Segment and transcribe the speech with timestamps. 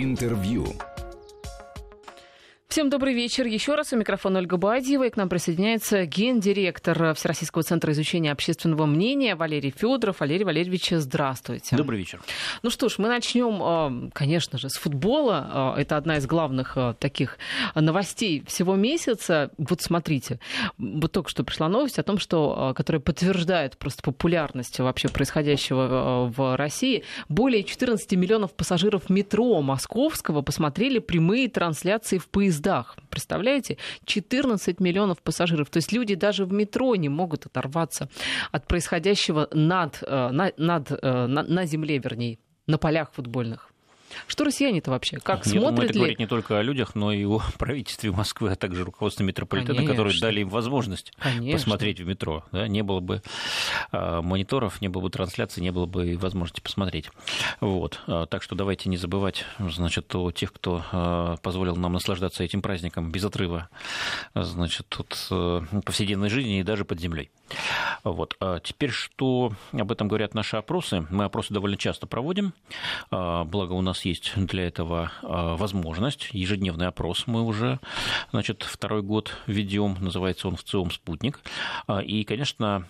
[0.00, 0.64] Интервью.
[2.68, 3.46] Всем добрый вечер.
[3.46, 5.06] Еще раз у микрофона Ольга Бадьева.
[5.06, 10.20] И к нам присоединяется гендиректор Всероссийского центра изучения общественного мнения Валерий Федоров.
[10.20, 11.76] Валерий Валерьевич, здравствуйте.
[11.76, 12.20] Добрый вечер.
[12.62, 15.74] Ну что ж, мы начнем, конечно же, с футбола.
[15.78, 17.38] Это одна из главных таких
[17.74, 19.50] новостей всего месяца.
[19.56, 20.38] Вот смотрите,
[20.76, 26.54] вот только что пришла новость о том, что, которая подтверждает просто популярность вообще происходящего в
[26.58, 27.02] России.
[27.30, 32.96] Более 14 миллионов пассажиров метро московского посмотрели прямые трансляции в поездах поездах.
[33.10, 33.76] Представляете?
[34.04, 35.68] 14 миллионов пассажиров.
[35.70, 38.08] То есть люди даже в метро не могут оторваться
[38.52, 43.70] от происходящего над, э, над, э, на, на земле, вернее, на полях футбольных.
[44.26, 45.18] Что россияне-то вообще?
[45.18, 45.98] Как Я смотрят думаю, это ли?
[45.98, 49.94] говорит не только о людях, но и о правительстве Москвы, а также руководстве метрополитена, Конечно.
[49.94, 51.58] которые дали им возможность Конечно.
[51.58, 52.44] посмотреть в метро.
[52.52, 52.68] Да?
[52.68, 53.22] Не было бы
[53.92, 57.10] э, мониторов, не было бы трансляции, не было бы возможности посмотреть.
[57.60, 58.00] Вот.
[58.06, 62.62] А, Так что давайте не забывать значит, о тех, кто э, позволил нам наслаждаться этим
[62.62, 63.68] праздником без отрыва
[64.34, 67.30] значит, от э, повседневной жизни и даже под землей.
[68.04, 68.36] Вот.
[68.40, 71.06] А теперь, что об этом говорят наши опросы?
[71.10, 72.52] Мы опросы довольно часто проводим,
[73.10, 76.28] а, благо у нас есть для этого а, возможность.
[76.32, 77.80] Ежедневный опрос мы уже
[78.30, 81.40] значит, второй год ведем, называется он в ЦИОМ «Спутник».
[82.04, 82.86] И, конечно,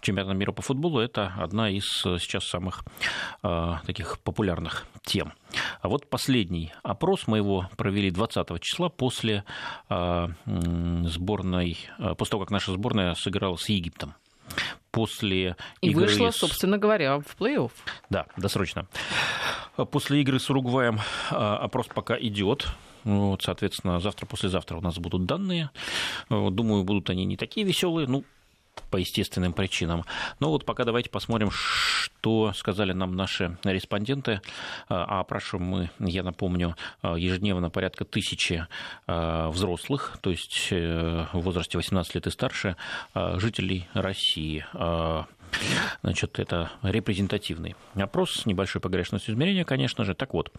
[0.00, 2.84] чемпионат мира по футболу– это одна из сейчас самых
[3.86, 5.32] таких популярных тем.
[5.82, 9.44] А вот последний опрос мы его провели 20 числа после
[9.88, 14.14] а, сборной, а, после того, как наша сборная сыграла с Египтом.
[14.90, 17.70] После И игры вышла, с- собственно говоря, в плей-офф.
[18.10, 18.86] да, досрочно.
[19.92, 20.98] После игры с Уругваем
[21.30, 22.66] а, опрос пока идет.
[23.04, 25.70] Вот, соответственно, завтра-послезавтра у нас будут данные.
[26.28, 28.24] Думаю, будут они не такие веселые, ну,
[28.90, 30.04] по естественным причинам.
[30.38, 34.40] Но вот пока давайте посмотрим, что сказали нам наши респонденты.
[34.88, 38.66] А опрашиваем мы, я напомню, ежедневно порядка тысячи
[39.06, 42.76] а, взрослых, то есть э, в возрасте 18 лет и старше,
[43.14, 44.64] а, жителей России.
[46.02, 50.14] А, Значит, это репрезентативный опрос с небольшой погрешностью измерения, конечно же.
[50.14, 50.52] Так вот,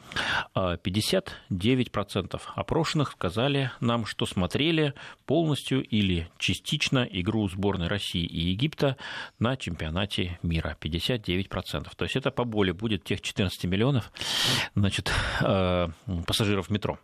[0.53, 4.93] а, 59% опрошенных сказали нам, что смотрели
[5.25, 8.97] полностью или частично игру сборной России и Египта
[9.39, 10.77] на чемпионате мира.
[10.79, 11.95] 59%.
[11.95, 14.11] То есть это поболее будет тех 14 миллионов
[14.75, 15.91] значит, а,
[16.25, 16.99] пассажиров метро.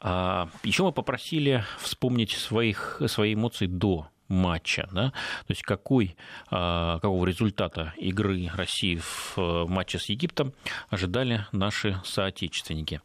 [0.00, 6.16] Еще мы попросили вспомнить своих, свои эмоции до матча, да, то есть какой,
[6.50, 10.52] а, какого результата игры России в э, матче с Египтом
[10.90, 13.00] ожидали наши соотечественники.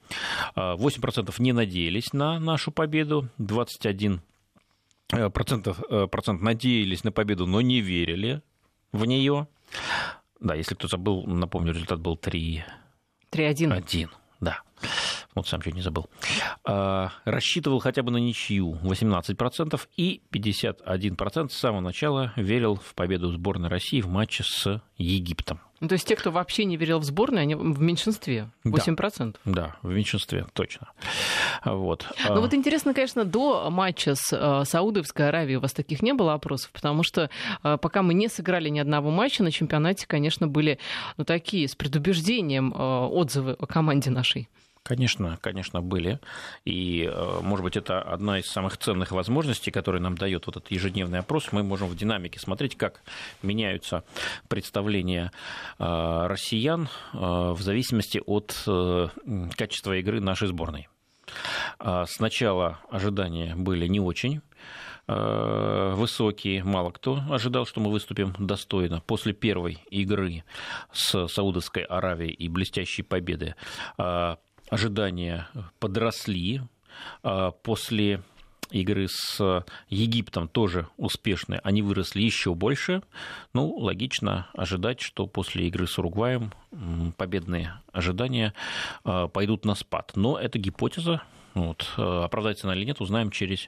[0.55, 4.21] А, 8% не надеялись на нашу победу, 21
[5.13, 8.41] э, процентов, э, процент надеялись на победу, но не верили
[8.91, 9.47] в нее.
[10.39, 12.63] Да, если кто забыл, напомню, результат был 3
[13.31, 13.73] 3-1.
[13.73, 14.61] один, да.
[15.35, 16.07] Вот сам чуть не забыл.
[16.63, 23.31] А, Рассчитывал хотя бы на ничью 18% и 51% с самого начала верил в победу
[23.31, 25.59] сборной России в матче с Египтом.
[25.83, 28.49] Ну, то есть те, кто вообще не верил в сборную, они в меньшинстве.
[28.63, 28.71] Да.
[28.71, 29.35] 8%.
[29.43, 30.91] Да, в меньшинстве, точно.
[31.65, 32.07] Вот.
[32.29, 36.35] Ну вот интересно, конечно, до матча с э, Саудовской Аравией у вас таких не было
[36.35, 37.29] опросов, потому что
[37.63, 40.79] э, пока мы не сыграли ни одного матча на чемпионате, конечно, были
[41.17, 44.47] ну, такие с предубеждением э, отзывы о команде нашей.
[44.83, 46.19] Конечно, конечно, были.
[46.65, 50.71] И, э, может быть, это одна из самых ценных возможностей, которые нам дает вот этот
[50.71, 51.53] ежедневный опрос.
[51.53, 53.01] Мы можем в динамике смотреть, как
[53.41, 54.03] меняются
[54.49, 55.31] представления
[55.79, 58.53] э, россиян э, в зависимости от
[59.55, 60.89] качества игры нашей сборной.
[62.05, 64.41] Сначала ожидания были не очень
[65.07, 69.01] высокие, мало кто ожидал, что мы выступим достойно.
[69.01, 70.43] После первой игры
[70.91, 73.55] с Саудовской Аравией и блестящей победы
[74.73, 75.47] ожидания
[75.79, 76.61] подросли.
[77.23, 78.21] А После
[78.71, 83.01] игры с Египтом тоже успешные, они выросли еще больше.
[83.53, 86.53] Ну, логично ожидать, что после игры с Уругваем
[87.17, 88.53] победные ожидания
[89.03, 90.13] а, пойдут на спад.
[90.15, 91.21] Но это гипотеза,
[91.53, 93.67] вот, э, оправдается она или нет, узнаем через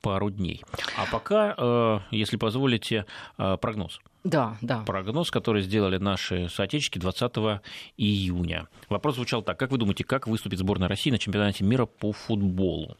[0.00, 0.62] пару дней.
[0.96, 3.04] А пока, если позволите,
[3.36, 4.82] прогноз Да, да.
[4.86, 7.62] прогноз, который сделали наши соотечественники 20
[7.96, 8.68] июня.
[8.88, 9.58] Вопрос звучал так.
[9.58, 12.96] Как вы думаете, как выступит сборная России на чемпионате мира по футболу?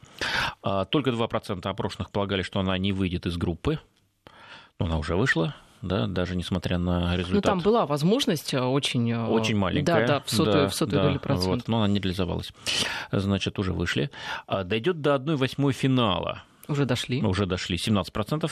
[0.63, 3.79] А, Только 2% опрошенных полагали, что она не выйдет из группы.
[4.79, 7.35] Но она уже вышла, да, даже несмотря на результат.
[7.35, 9.11] Ну, там была возможность э, очень...
[9.13, 10.07] э, Очень маленькая.
[10.07, 11.51] Да, да, в сотую, Да, в сотую да, долю процента.
[11.51, 12.53] вот, но она не реализовалась.
[13.13, 14.11] Значит, уже вышли.
[14.47, 16.45] А, Дойдет до 1-8 финала.
[16.71, 17.21] Уже дошли.
[17.21, 17.77] Уже дошли.
[17.77, 18.51] 17%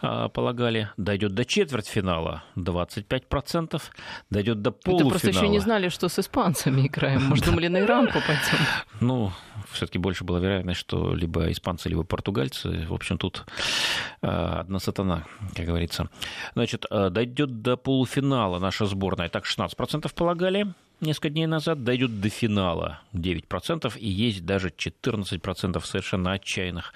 [0.00, 0.88] а, полагали.
[0.96, 3.82] Дойдет до четвертьфинала 25%.
[4.30, 5.00] Дойдет до полуфинала.
[5.00, 7.24] Это просто еще не знали, что с испанцами играем.
[7.24, 8.58] Может, думали, на Иран попадем.
[9.00, 9.32] Ну,
[9.70, 12.86] все-таки больше была вероятность, что либо испанцы, либо португальцы.
[12.88, 13.44] В общем, тут
[14.22, 16.08] а, одна сатана, как говорится.
[16.54, 19.28] Значит, а, дойдет до полуфинала наша сборная.
[19.28, 20.72] Так, 16% полагали
[21.02, 26.92] несколько дней назад, дойдет до финала 9%, и есть даже 14% совершенно отчаянных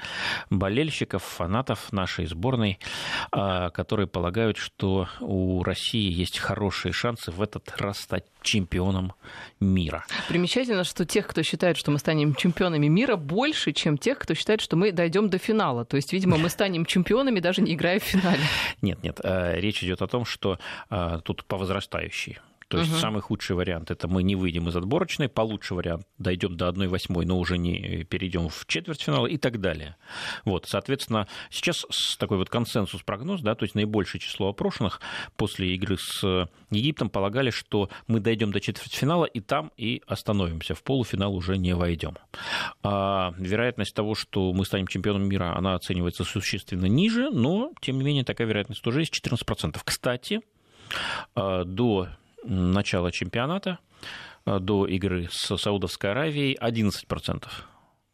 [0.50, 2.78] болельщиков, фанатов нашей сборной,
[3.32, 9.12] а, которые полагают, что у России есть хорошие шансы в этот раз стать чемпионом
[9.60, 10.04] мира.
[10.28, 14.60] Примечательно, что тех, кто считает, что мы станем чемпионами мира, больше, чем тех, кто считает,
[14.60, 15.84] что мы дойдем до финала.
[15.84, 18.42] То есть, видимо, мы станем чемпионами, даже не играя в финале.
[18.82, 20.58] Нет, нет, э, речь идет о том, что
[20.90, 22.38] э, тут по возрастающей.
[22.68, 22.98] То есть угу.
[22.98, 27.38] самый худший вариант это мы не выйдем из отборочной, получше вариант дойдем до 1-8, но
[27.38, 29.96] уже не перейдем в четвертьфинал и так далее.
[30.44, 31.84] Вот, соответственно, сейчас
[32.18, 35.00] такой вот консенсус прогноз, да, то есть наибольшее число опрошенных
[35.36, 40.82] после игры с Египтом полагали, что мы дойдем до четвертьфинала и там и остановимся, в
[40.82, 42.16] полуфинал уже не войдем.
[42.82, 48.04] А вероятность того, что мы станем чемпионом мира, она оценивается существенно ниже, но тем не
[48.04, 49.80] менее такая вероятность тоже есть 14%.
[49.84, 50.40] Кстати,
[51.34, 52.08] а, до
[52.44, 53.78] начала чемпионата
[54.44, 57.46] э, до игры с Саудовской Аравией 11%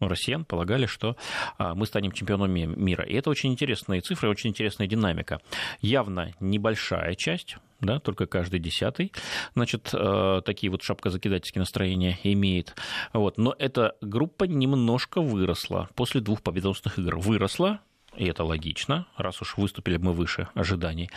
[0.09, 1.17] россиян полагали, что
[1.59, 3.05] а, мы станем чемпионом мира.
[3.05, 5.41] И это очень интересные цифры, очень интересная динамика.
[5.81, 9.13] Явно небольшая часть, да, только каждый десятый,
[9.55, 12.75] значит, э, такие вот шапкозакидательские настроения имеет.
[13.13, 13.39] Вот.
[13.39, 17.19] Но эта группа немножко выросла после двух победоносных игр.
[17.19, 17.81] Выросла,
[18.17, 21.11] и это логично, раз уж выступили мы выше ожиданий,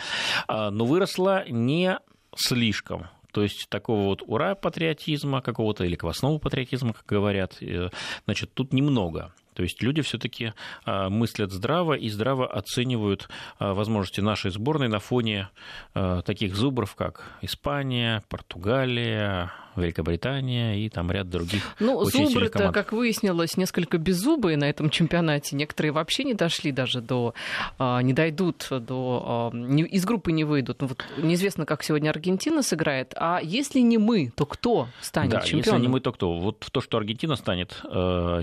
[0.48, 1.98] а, но выросла не
[2.36, 3.08] слишком.
[3.32, 7.90] То есть такого вот ура патриотизма какого-то или квасного патриотизма, как говорят, э,
[8.24, 9.34] значит, тут немного.
[9.56, 10.52] То есть люди все-таки
[10.84, 15.48] а, мыслят здраво и здраво оценивают а, возможности нашей сборной на фоне
[15.94, 21.62] а, таких зубров, как Испания, Португалия, Великобритания и там ряд других.
[21.80, 25.56] Ну, зубры-то, как выяснилось, несколько беззубые на этом чемпионате.
[25.56, 27.34] Некоторые вообще не дошли даже до,
[27.78, 30.80] не дойдут до, из группы не выйдут.
[30.80, 33.12] Ну, вот неизвестно, как сегодня Аргентина сыграет.
[33.16, 35.58] А если не мы, то кто станет да, чемпионом?
[35.58, 36.38] если не мы, то кто?
[36.38, 37.78] Вот в то, что Аргентина станет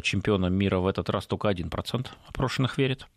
[0.04, 3.08] чемпионом мира в этот этот раз только 1% опрошенных верит.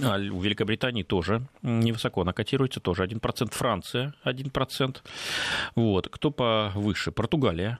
[0.00, 3.50] А у Великобритании тоже невысоко она котируется, тоже 1%.
[3.52, 4.96] Франция 1%.
[5.74, 6.08] Вот.
[6.08, 7.10] Кто повыше?
[7.10, 7.78] Португалия.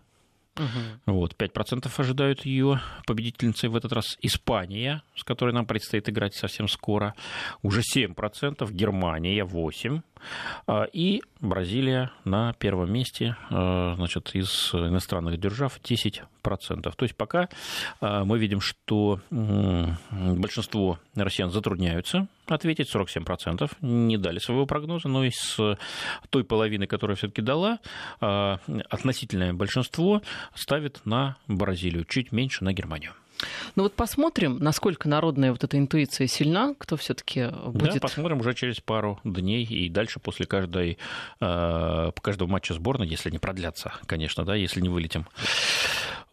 [0.57, 1.15] Угу.
[1.15, 4.17] Вот, 5% ожидают ее победительницей в этот раз.
[4.23, 7.15] Испания, с которой нам предстоит играть совсем скоро,
[7.63, 8.73] уже 7%.
[8.73, 10.03] Германия 8%.
[10.67, 16.25] А, и Бразилия на первом месте, а, значит, из иностранных держав 10%.
[16.43, 17.49] То есть пока
[18.01, 19.21] а, мы видим, что
[20.11, 25.59] большинство россиян затрудняются ответить, 47% не дали своего прогноза, но из
[26.31, 27.79] той половины, которая все-таки дала,
[28.21, 30.23] относительное большинство
[30.55, 33.13] ставит на Бразилию, чуть меньше на Германию.
[33.77, 37.95] Ну вот посмотрим, насколько народная вот эта интуиция сильна, кто все-таки будет.
[37.95, 40.99] Да, посмотрим уже через пару дней и дальше после каждой,
[41.41, 45.27] э, каждого матча сборной, если не продлятся, конечно, да, если не вылетим.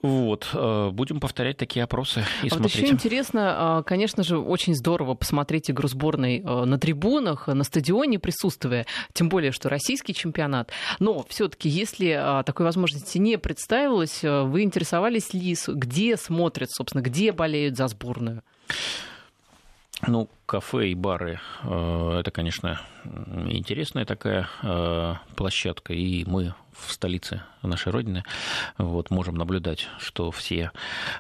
[0.06, 2.75] Вот, э, будем повторять такие опросы и а смотреть.
[2.75, 7.63] Вот еще интересно, а, конечно же, очень здорово посмотреть игру сборной э, на трибунах, на
[7.63, 10.69] стадионе присутствуя, тем более, что российский чемпионат.
[11.00, 17.02] Но все-таки, если а, такой возможности не представилось, э, вы интересовались ли, где смотрят, собственно,
[17.02, 18.44] где болеют за сборную?
[20.06, 22.81] Ну, кафе и бары это, конечно,
[23.47, 24.50] интересная такая
[25.35, 28.23] площадка, и мы в столице нашей Родины,
[28.77, 30.71] вот, можем наблюдать, что все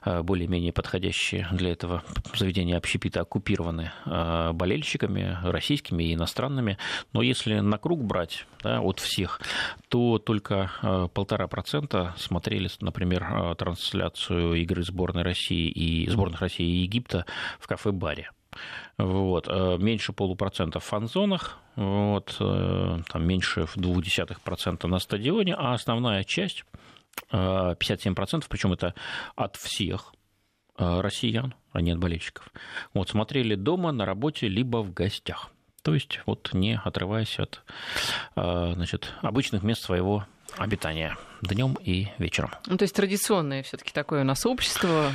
[0.03, 2.03] а, более-менее подходящие для этого
[2.35, 6.77] заведения общепита оккупированы а, болельщиками российскими и иностранными.
[7.13, 9.41] Но если на круг брать да, от всех,
[9.89, 16.83] то только а, полтора процента смотрели, например, трансляцию игры сборной России и сборных России и
[16.83, 17.25] Египта
[17.59, 18.29] в кафе-баре.
[18.97, 19.47] Вот.
[19.49, 26.23] Э, меньше полупроцента в фан-зонах, вот, э, там меньше в 0,2% на стадионе, а основная
[26.23, 26.63] часть
[27.31, 28.93] 57%, э, причем это
[29.35, 30.13] от всех
[30.77, 32.49] россиян, а не от болельщиков.
[32.93, 35.49] Вот, смотрели дома, на работе, либо в гостях.
[35.83, 37.63] То есть вот не отрываясь от
[38.35, 40.25] значит, обычных мест своего
[40.57, 42.51] обитания днем и вечером.
[42.67, 45.11] Ну, то есть традиционное все-таки такое у нас общество.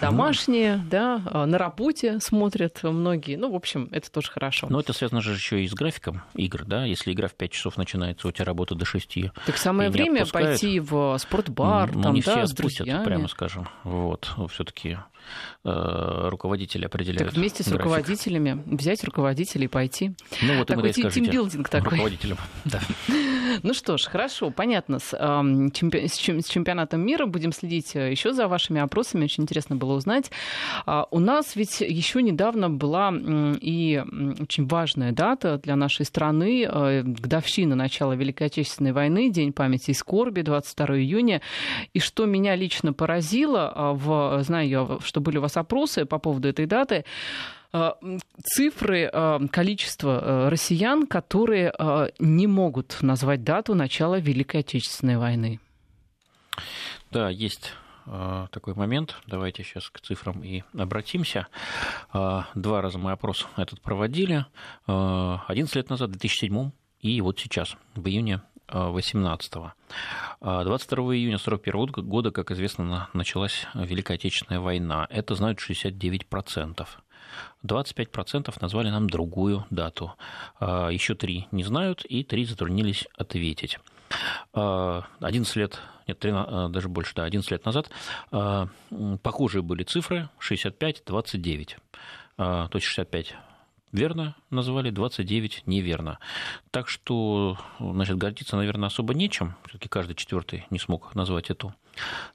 [0.00, 3.36] Домашние, ну, да, а, на работе смотрят многие.
[3.36, 4.66] Ну, в общем, это тоже хорошо.
[4.70, 6.84] Но это связано же еще и с графиком игр, да?
[6.84, 9.18] Если игра в 5 часов начинается, у тебя работа до 6.
[9.46, 13.04] Так самое время пойти в спортбар, ну, там, не да, все отпустят, друзьями.
[13.04, 13.68] прямо скажем.
[13.84, 14.98] Вот, все-таки
[15.64, 17.84] э, руководители определяют Так вместе с график.
[17.84, 20.12] руководителями взять руководителей и пойти.
[20.42, 21.90] Ну, вот Такой тимбилдинг такой.
[21.92, 22.38] руководителям.
[22.64, 22.80] Да.
[23.62, 24.98] Ну что ж, хорошо, понятно.
[24.98, 29.24] С, чемпи- с чем- с чемпионатом мира будем следить э, еще за вашими опросами.
[29.24, 30.30] Очень интересно было узнать.
[30.86, 33.12] А, у нас ведь еще недавно была
[33.60, 34.02] и
[34.40, 36.64] очень важная дата для нашей страны.
[36.70, 41.40] э, Годовщина начала Великой Отечественной войны, День памяти и скорби, 22 июня.
[41.94, 46.18] И что меня лично поразило, а, в, знаю я, что были у вас опросы по
[46.18, 47.04] поводу этой даты,
[48.42, 51.72] цифры, э, количество э, россиян, которые
[52.18, 55.60] не могут назвать дату начала Великой Отечественной войны.
[57.10, 57.74] Да, есть
[58.50, 59.14] такой момент.
[59.26, 61.46] Давайте сейчас к цифрам и обратимся.
[62.12, 64.46] Два раза мы опрос этот проводили.
[64.88, 69.52] Э, 11 лет назад, в 2007 и вот сейчас, в июне 18
[70.40, 75.06] 22 июня 1941 года, как известно, на- началась Великая Отечественная война.
[75.10, 76.86] Это знают 69%.
[77.64, 80.12] 25% назвали нам другую дату.
[80.58, 83.78] А, Еще три не знают, и три затруднились ответить.
[84.52, 87.90] А, 11 лет, нет, 13, а, даже больше, да, 11 лет назад
[88.32, 88.68] а,
[89.22, 91.76] похожие были цифры 65-29.
[92.38, 93.34] А, То есть 65
[93.92, 96.18] верно назвали, 29 неверно.
[96.70, 99.54] Так что, значит, гордиться, наверное, особо нечем.
[99.66, 101.74] Все-таки каждый четвертый не смог назвать эту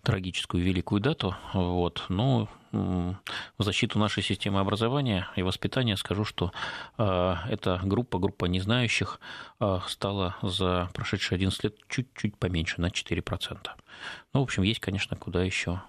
[0.04, 1.36] трагическую великую дату.
[1.54, 2.06] Вот.
[2.10, 6.52] Но в защиту нашей системы образования и воспитания скажу, что
[6.98, 9.22] э, эта группа, группа незнающих,
[9.60, 13.70] э, стала за прошедшие 11 лет чуть-чуть поменьше, на 4%.
[14.34, 15.82] Ну, в общем, есть, конечно, куда еще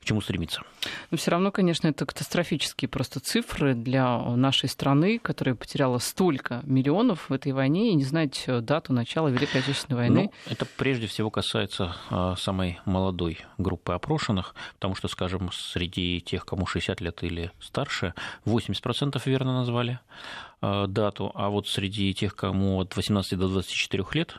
[0.00, 0.62] к чему стремиться.
[1.10, 7.30] Но все равно, конечно, это катастрофические просто цифры для нашей страны, которая потеряла столько миллионов
[7.30, 10.30] в этой войне и не знать э, дату начала Великой Отечественной войны.
[10.46, 16.44] Ну, это прежде всего касается а, самой молодой группы опрошенных, потому что, скажем, среди тех,
[16.44, 18.14] кому 60 лет или старше,
[18.44, 20.00] 80% верно назвали
[20.60, 24.36] а, дату, а вот среди тех, кому от 18 до 24 лет,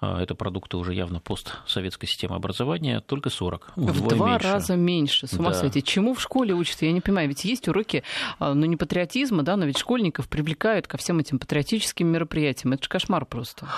[0.00, 3.72] это продукты уже явно постсоветской системы образования, только 40.
[3.76, 4.48] в два меньше.
[4.48, 5.26] раза меньше.
[5.26, 5.56] С ума Да.
[5.56, 5.82] сойти.
[5.82, 6.86] Чему в школе учатся?
[6.86, 7.28] Я не понимаю.
[7.28, 8.02] Ведь есть уроки,
[8.38, 12.72] а, ну, не патриотизма, да, но ведь школьников привлекают ко всем этим патриотическим мероприятиям.
[12.72, 13.68] Это же кошмар просто.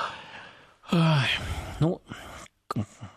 [1.80, 2.00] Ну,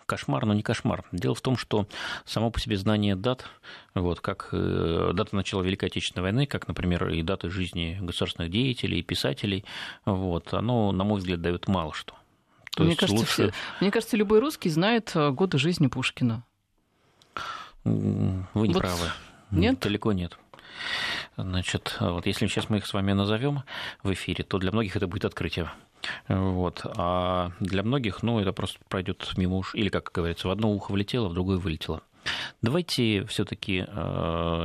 [0.06, 1.04] кошмар, но не кошмар.
[1.12, 1.88] Дело в том, что
[2.26, 3.46] само по себе знание дат,
[3.94, 9.00] вот, как э, дата начала Великой Отечественной войны, как, например, и даты жизни государственных деятелей,
[9.00, 9.66] и писателей,
[10.06, 12.14] вот, оно, на мой взгляд, дает мало что.
[12.76, 13.32] То мне, кажется, лучше...
[13.32, 16.44] все- мне кажется, любой русский знает э, годы жизни Пушкина.
[17.84, 19.10] Вы не Вот правы.
[19.52, 19.80] нет?
[19.80, 20.38] Далеко нет.
[21.38, 23.64] Значит, вот если сейчас мы их с вами назовем
[24.04, 25.72] в эфире, то для многих это будет открытие.
[26.28, 26.82] Вот.
[26.98, 30.92] А для многих, ну, это просто пройдет мимо уж, или, как говорится, в одно ухо
[30.92, 32.02] влетело, в другое вылетело.
[32.62, 33.86] Давайте все-таки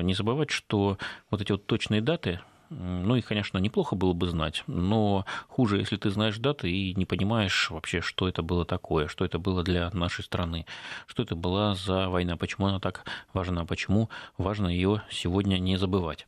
[0.03, 0.99] не забывать, что
[1.31, 2.41] вот эти вот точные даты,
[2.71, 7.05] ну, их, конечно, неплохо было бы знать, но хуже, если ты знаешь даты и не
[7.05, 10.67] понимаешь вообще, что это было такое, что это было для нашей страны,
[11.07, 14.09] что это была за война, почему она так важна, почему
[14.39, 16.27] важно ее сегодня не забывать.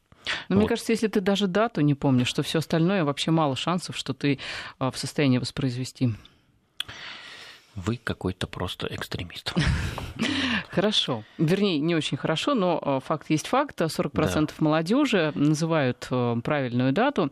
[0.48, 0.68] Но мне Вот.
[0.68, 4.38] кажется, если ты даже дату не помнишь, то все остальное вообще мало шансов, что ты
[4.78, 6.10] а, в состоянии воспроизвести.
[7.74, 9.54] Вы какой-то просто экстремист.
[10.70, 11.24] Хорошо.
[11.38, 13.80] Вернее, не очень хорошо, но э, факт есть факт.
[13.80, 17.30] 40% молодежи называют э, правильную дату.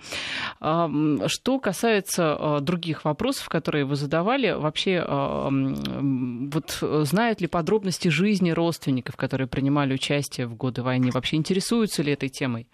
[0.60, 8.08] Что касается э, других вопросов, которые вы задавали, вообще, э, вот э, знают ли подробности
[8.08, 11.10] жизни родственников, которые принимали участие в годы войны?
[11.12, 12.66] Вообще интересуются ли этой темой?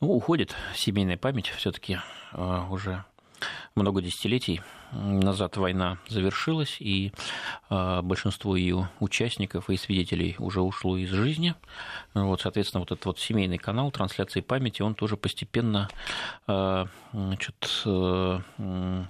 [0.00, 1.98] Ну, уходит семейная память все-таки
[2.70, 3.04] уже
[3.74, 4.60] много десятилетий
[4.92, 7.12] назад война завершилась, и
[7.70, 11.54] э, большинство ее участников и свидетелей уже ушло из жизни.
[12.14, 15.88] Вот, соответственно, вот этот вот семейный канал трансляции памяти, он тоже постепенно
[17.12, 18.40] значит, э,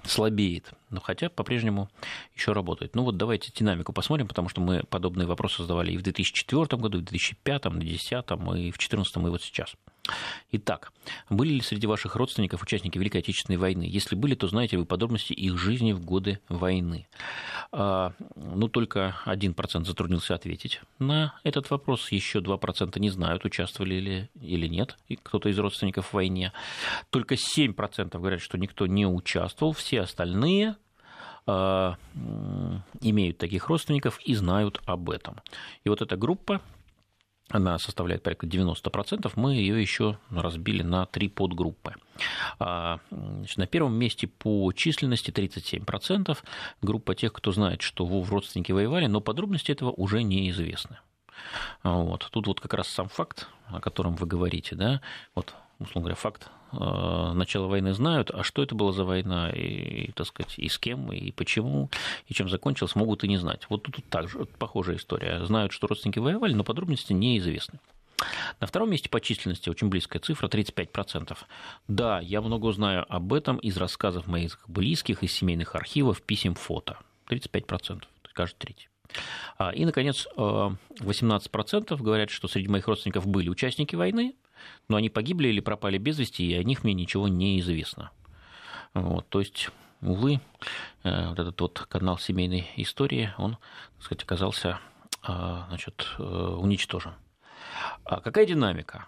[0.03, 0.71] слабеет.
[0.89, 1.89] Но хотя по-прежнему
[2.35, 2.95] еще работает.
[2.95, 6.99] Ну вот давайте динамику посмотрим, потому что мы подобные вопросы задавали и в 2004 году,
[6.99, 9.75] и в 2005, и в 2010, и в 2014, и вот сейчас.
[10.51, 10.91] Итак,
[11.29, 13.85] были ли среди ваших родственников участники Великой Отечественной войны?
[13.87, 17.07] Если были, то знаете вы подробности их жизни в годы войны.
[17.71, 24.29] А, ну, только 1% затруднился ответить на этот вопрос, еще 2% не знают, участвовали ли
[24.41, 26.51] или нет кто-то из родственников в войне.
[27.09, 30.75] Только 7% говорят, что никто не участвовал, все остальные
[31.45, 31.97] а,
[33.01, 35.41] имеют таких родственников и знают об этом.
[35.83, 36.61] И вот эта группа
[37.49, 41.95] она составляет порядка 90%, мы ее еще разбили на три подгруппы.
[42.59, 46.37] А, значит, на первом месте по численности 37%
[46.81, 50.99] группа тех, кто знает, что в родственники воевали, но подробности этого уже неизвестны.
[51.83, 52.27] Вот.
[52.31, 55.01] Тут вот как раз сам факт, о котором вы говорите, да,
[55.35, 60.11] вот, условно говоря, факт э, начала войны знают, а что это была за война, и,
[60.11, 61.89] так сказать, и с кем, и почему,
[62.27, 63.65] и чем закончилась, могут и не знать.
[63.69, 65.45] Вот тут, также похожая история.
[65.45, 67.79] Знают, что родственники воевали, но подробности неизвестны.
[68.59, 71.37] На втором месте по численности очень близкая цифра 35%.
[71.87, 76.97] Да, я много знаю об этом из рассказов моих близких, из семейных архивов, писем, фото.
[77.29, 78.89] 35%, каждый третий.
[79.57, 84.35] А, и, наконец, 18% э, говорят, что среди моих родственников были участники войны,
[84.87, 88.11] но они погибли или пропали без вести, и о них мне ничего не известно.
[88.93, 89.69] Вот, то есть,
[90.01, 90.41] увы,
[91.03, 93.57] э, вот этот вот канал семейной истории, он,
[93.97, 94.79] так сказать, оказался
[95.27, 97.13] э, значит, уничтожен.
[98.03, 99.05] А какая динамика?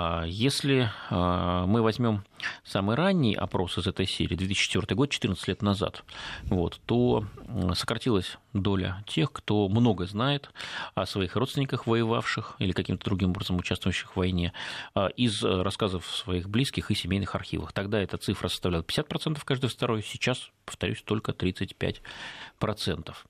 [0.00, 2.24] А, если а, мы возьмем
[2.62, 6.04] самый ранний опрос из этой серии, 2004 год, 14 лет назад,
[6.44, 7.24] вот, то
[7.74, 10.50] сократилась доля тех, кто много знает
[10.94, 14.52] о своих родственниках, воевавших или каким-то другим образом участвующих в войне,
[14.94, 17.72] а, из рассказов своих близких и семейных архивах.
[17.72, 23.26] Тогда эта цифра составляла 50% каждый второй, сейчас, повторюсь, только 35%.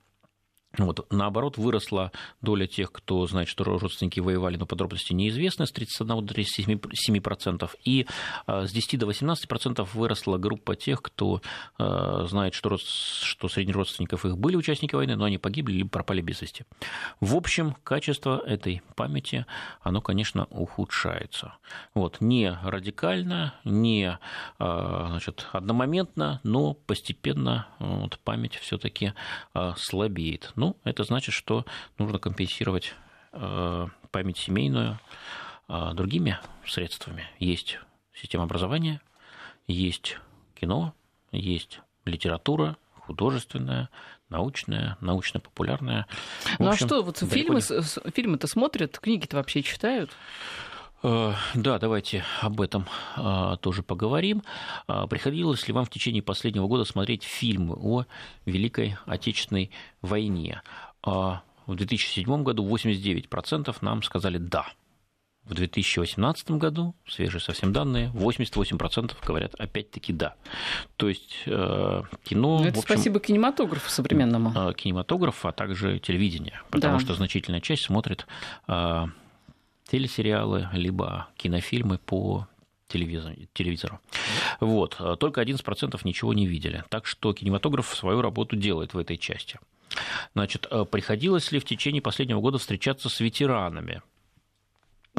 [0.77, 2.11] Вот, наоборот, выросла
[2.41, 7.69] доля тех, кто знает, что родственники воевали, но подробности неизвестны, с 31 до 37%.
[7.83, 8.05] И
[8.45, 11.41] а, с 10 до 18% выросла группа тех, кто
[11.79, 16.21] а, знает, что, что среди родственников их были участники войны, но они погибли или пропали
[16.21, 16.65] без вести.
[17.19, 19.47] В общем, качество этой памяти,
[19.81, 21.55] оно, конечно, ухудшается.
[21.95, 24.19] Вот, не радикально, не
[24.59, 29.13] а, значит, одномоментно, но постепенно вот, память все-таки
[29.75, 31.65] слабеет ну, это значит, что
[31.97, 32.93] нужно компенсировать
[33.31, 34.99] э, память семейную
[35.67, 36.37] э, другими
[36.67, 37.25] средствами.
[37.39, 37.79] Есть
[38.13, 39.01] система образования,
[39.67, 40.17] есть
[40.59, 40.93] кино,
[41.31, 43.89] есть литература художественная,
[44.29, 46.05] научная, научно-популярная.
[46.59, 48.11] Ну а что, вот фильмы, не...
[48.11, 50.11] фильмы-то смотрят, книги-то вообще читают?
[51.03, 52.85] Э, да, давайте об этом
[53.61, 54.43] тоже поговорим.
[54.87, 58.05] Приходилось ли вам в течение последнего года смотреть фильмы о
[58.45, 60.61] Великой Отечественной войне?
[61.69, 64.65] В 2007 году 89% нам сказали «да».
[65.43, 70.35] В 2018 году, свежие совсем данные, 88% говорят опять-таки «да».
[70.97, 72.59] То есть э, кино...
[72.59, 74.73] Ну, это общем, спасибо кинематографу современному.
[74.73, 76.99] Кинематограф, а также телевидение, потому да.
[76.99, 78.27] что значительная часть смотрит
[79.91, 82.47] телесериалы, либо кинофильмы по
[82.87, 83.99] телевизору.
[84.59, 84.99] Вот.
[85.19, 86.83] Только 11% ничего не видели.
[86.89, 89.59] Так что кинематограф свою работу делает в этой части.
[90.33, 94.01] Значит, приходилось ли в течение последнего года встречаться с ветеранами?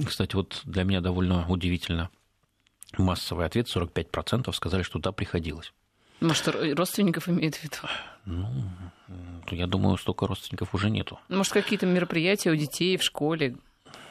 [0.05, 2.11] Кстати, вот для меня довольно удивительно.
[2.99, 5.73] Массовый ответ 45% сказали, что да, приходилось.
[6.21, 7.77] Может, родственников имеет в виду?
[8.25, 8.47] Ну,
[9.51, 11.19] я думаю, столько родственников уже нету.
[11.29, 13.57] Может, какие-то мероприятия у детей в школе?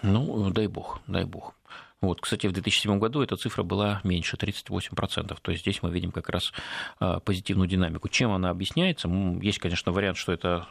[0.01, 1.53] Ну, дай бог, дай бог.
[2.01, 5.38] Вот, кстати, в 2007 году эта цифра была меньше, 38%.
[5.41, 6.53] То есть здесь мы видим как раз
[6.99, 8.07] а, позитивную динамику.
[8.07, 9.09] Чем она объясняется?
[9.41, 10.65] Есть, конечно, вариант, что это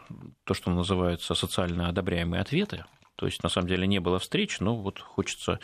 [0.44, 2.84] то, что называется социально одобряемые ответы.
[3.16, 5.58] То есть, на самом деле, не было встреч, но вот хочется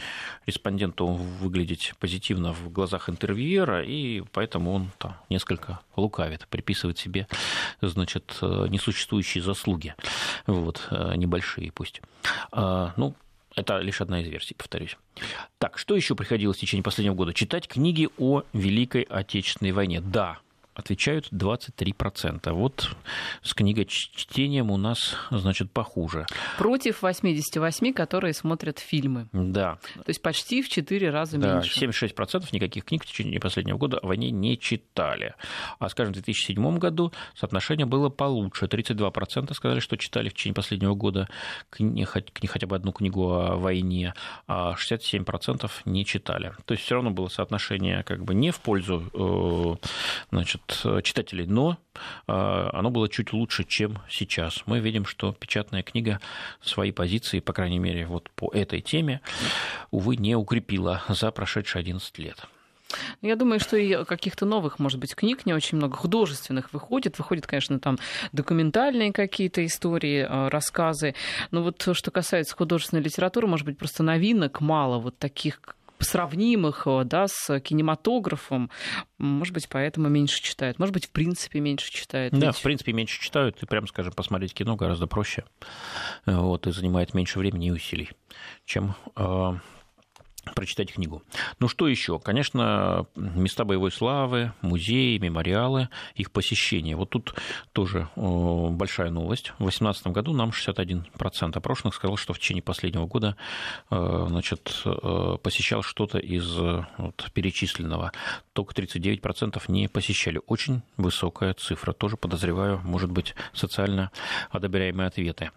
[0.44, 7.28] респонденту выглядеть позитивно в глазах интервьюера, и поэтому он там несколько лукавит, приписывает себе,
[7.80, 9.94] значит, несуществующие заслуги,
[10.48, 12.02] вот, небольшие пусть.
[12.50, 13.14] А, ну,
[13.56, 14.96] это лишь одна из версий, повторюсь.
[15.58, 17.32] Так, что еще приходилось в течение последнего года?
[17.32, 20.00] Читать книги о Великой Отечественной войне.
[20.00, 20.38] Да,
[20.74, 22.52] отвечают 23%.
[22.52, 22.96] Вот
[23.42, 26.26] с книгочтением у нас, значит, похуже.
[26.58, 29.28] Против 88, которые смотрят фильмы.
[29.32, 29.78] Да.
[29.94, 31.86] То есть почти в 4 раза да, меньше.
[31.86, 35.34] 76% никаких книг в течение последнего года о войне не читали.
[35.78, 38.66] А, скажем, в 2007 году соотношение было получше.
[38.66, 41.28] 32% сказали, что читали в течение последнего года
[41.70, 44.14] кни, хотя бы одну книгу о войне,
[44.46, 46.52] а 67% не читали.
[46.64, 49.86] То есть все равно было соотношение как бы не в пользу э,
[50.66, 51.78] значит, Э, читателей, но
[52.26, 52.32] э,
[52.72, 54.62] оно было чуть лучше, чем сейчас.
[54.66, 56.20] Мы видим, что печатная книга
[56.62, 59.20] свои позиции, по крайней мере, вот по этой теме,
[59.90, 62.46] увы, не укрепила за прошедшие 11 лет.
[63.22, 67.18] Ну, я думаю, что и каких-то новых, может быть, книг не очень много художественных выходит.
[67.18, 67.98] Выходят, конечно, там
[68.32, 71.14] документальные какие-то истории, э, рассказы.
[71.50, 75.60] Но вот что касается художественной литературы, может быть, просто новинок мало вот таких,
[76.04, 78.70] сравнимых да, с кинематографом.
[79.18, 80.78] Может быть, поэтому меньше читают.
[80.78, 82.34] Может быть, в принципе, меньше читают.
[82.34, 82.56] Да, Ведь...
[82.56, 83.62] в принципе, меньше читают.
[83.62, 85.44] И, прямо скажем, посмотреть кино гораздо проще.
[86.26, 88.10] Вот, и занимает меньше времени и усилий,
[88.64, 88.94] чем
[90.54, 91.22] прочитать книгу.
[91.58, 92.18] Ну что еще?
[92.18, 96.96] Конечно, места боевой славы, музеи, мемориалы, их посещение.
[96.96, 97.34] Вот тут
[97.72, 99.50] тоже большая новость.
[99.58, 103.36] В 2018 году нам 61% опрошенных сказал, что в течение последнего года
[103.90, 108.12] э, значит, э, посещал что-то из вот, перечисленного.
[108.52, 110.40] Только 39% не посещали.
[110.46, 111.92] Очень высокая цифра.
[111.92, 114.10] Тоже, подозреваю, может быть, социально
[114.50, 115.50] одобряемые ответы.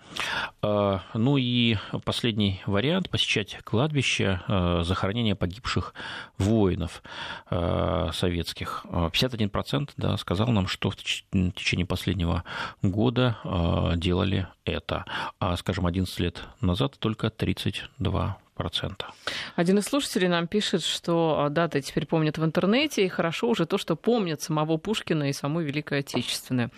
[0.62, 4.42] Э, ну и последний вариант– посещать кладбище
[4.84, 5.94] захоронения погибших
[6.38, 7.04] воинов
[7.50, 8.86] э, советских.
[8.90, 12.44] 51% да, сказал нам, что в течение последнего
[12.82, 15.06] года э, делали это.
[15.40, 19.08] А, скажем, 11 лет назад только 32 процента.
[19.56, 23.78] Один из слушателей нам пишет, что даты теперь помнят в интернете, и хорошо уже то,
[23.78, 26.72] что помнят самого Пушкина и саму Великую Отечественную.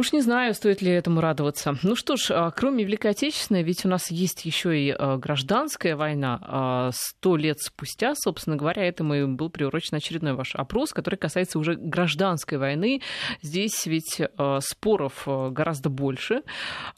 [0.00, 1.76] Уж не знаю, стоит ли этому радоваться.
[1.82, 5.96] Ну что ж, а, кроме Великой Отечественной, ведь у нас есть еще и а, гражданская
[5.96, 6.38] война.
[6.40, 11.58] А, сто лет спустя, собственно говоря, этому и был приурочен очередной ваш опрос, который касается
[11.58, 13.02] уже гражданской войны.
[13.42, 14.22] Здесь ведь
[14.60, 16.42] споров гораздо больше,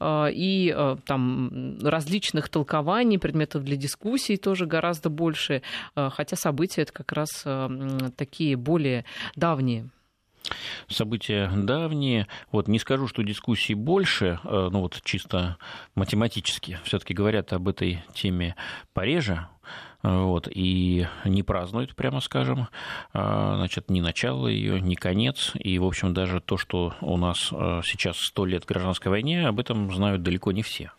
[0.02, 5.62] и там различных толкований, предметов для дискуссий тоже гораздо больше,
[5.94, 7.44] хотя события это как раз
[8.16, 9.88] такие более давние.
[10.88, 12.26] События давние.
[12.50, 15.56] Вот не скажу, что дискуссий больше, э, ну вот чисто
[15.94, 16.78] математически.
[16.84, 18.56] Все-таки говорят об этой теме
[18.92, 19.46] пореже.
[20.02, 22.68] Вот, и не празднуют, прямо скажем,
[23.12, 27.50] э, значит, ни начало ее, ни конец, и, в общем, даже то, что у нас
[27.52, 30.90] э, сейчас сто лет гражданской войне, об этом знают далеко не все.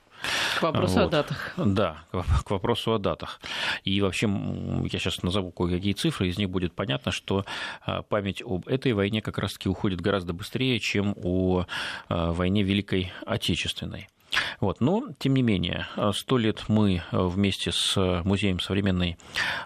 [0.60, 1.04] К вопросу вот.
[1.04, 1.54] о датах.
[1.58, 3.40] Да, к вопросу о датах.
[3.84, 7.46] И вообще, я сейчас назову кое-какие цифры, из них будет понятно, что
[7.86, 11.66] а, память об этой войне как раз-таки уходит гораздо быстрее, чем о
[12.10, 14.10] а, войне Великой Отечественной.
[14.60, 14.80] Вот.
[14.82, 19.18] Но, тем не менее, сто лет мы вместе с Музеем современной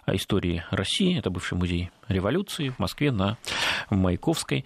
[0.08, 3.38] истории России, это бывший музей революции в Москве на
[3.90, 4.64] Маяковской,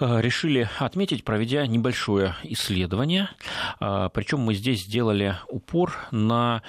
[0.00, 3.30] решили отметить, проведя небольшое исследование.
[3.78, 6.62] Причем мы здесь сделали упор на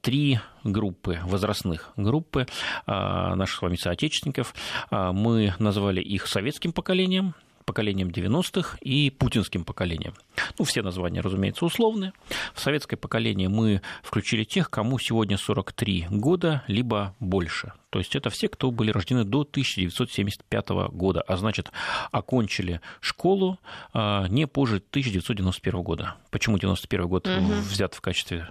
[0.00, 2.46] три группы, возрастных группы
[2.86, 4.54] наших с вами соотечественников.
[4.90, 10.14] Мы назвали их советским поколением, поколением 90-х и путинским поколением.
[10.58, 12.12] Ну, все названия, разумеется, условные.
[12.54, 17.72] В советское поколение мы включили тех, кому сегодня 43 года, либо больше.
[17.92, 21.70] То есть это все, кто были рождены до 1975 года, а значит,
[22.10, 23.60] окончили школу
[23.92, 26.14] а, не позже 1991 года.
[26.30, 27.52] Почему 91 год угу.
[27.68, 28.48] взят в качестве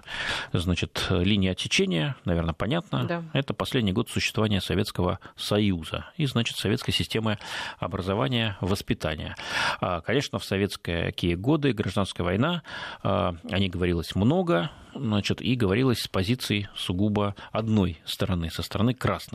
[0.52, 3.02] значит, линии отсечения, наверное, понятно.
[3.02, 3.24] Да.
[3.32, 7.40] Это последний год существования Советского Союза и, значит, советской системы
[7.80, 9.34] образования, воспитания.
[9.80, 12.62] А, конечно, в советские годы гражданская война,
[13.02, 18.94] а, о ней говорилось много, значит, и говорилось с позиции сугубо одной стороны, со стороны
[18.94, 19.31] красных.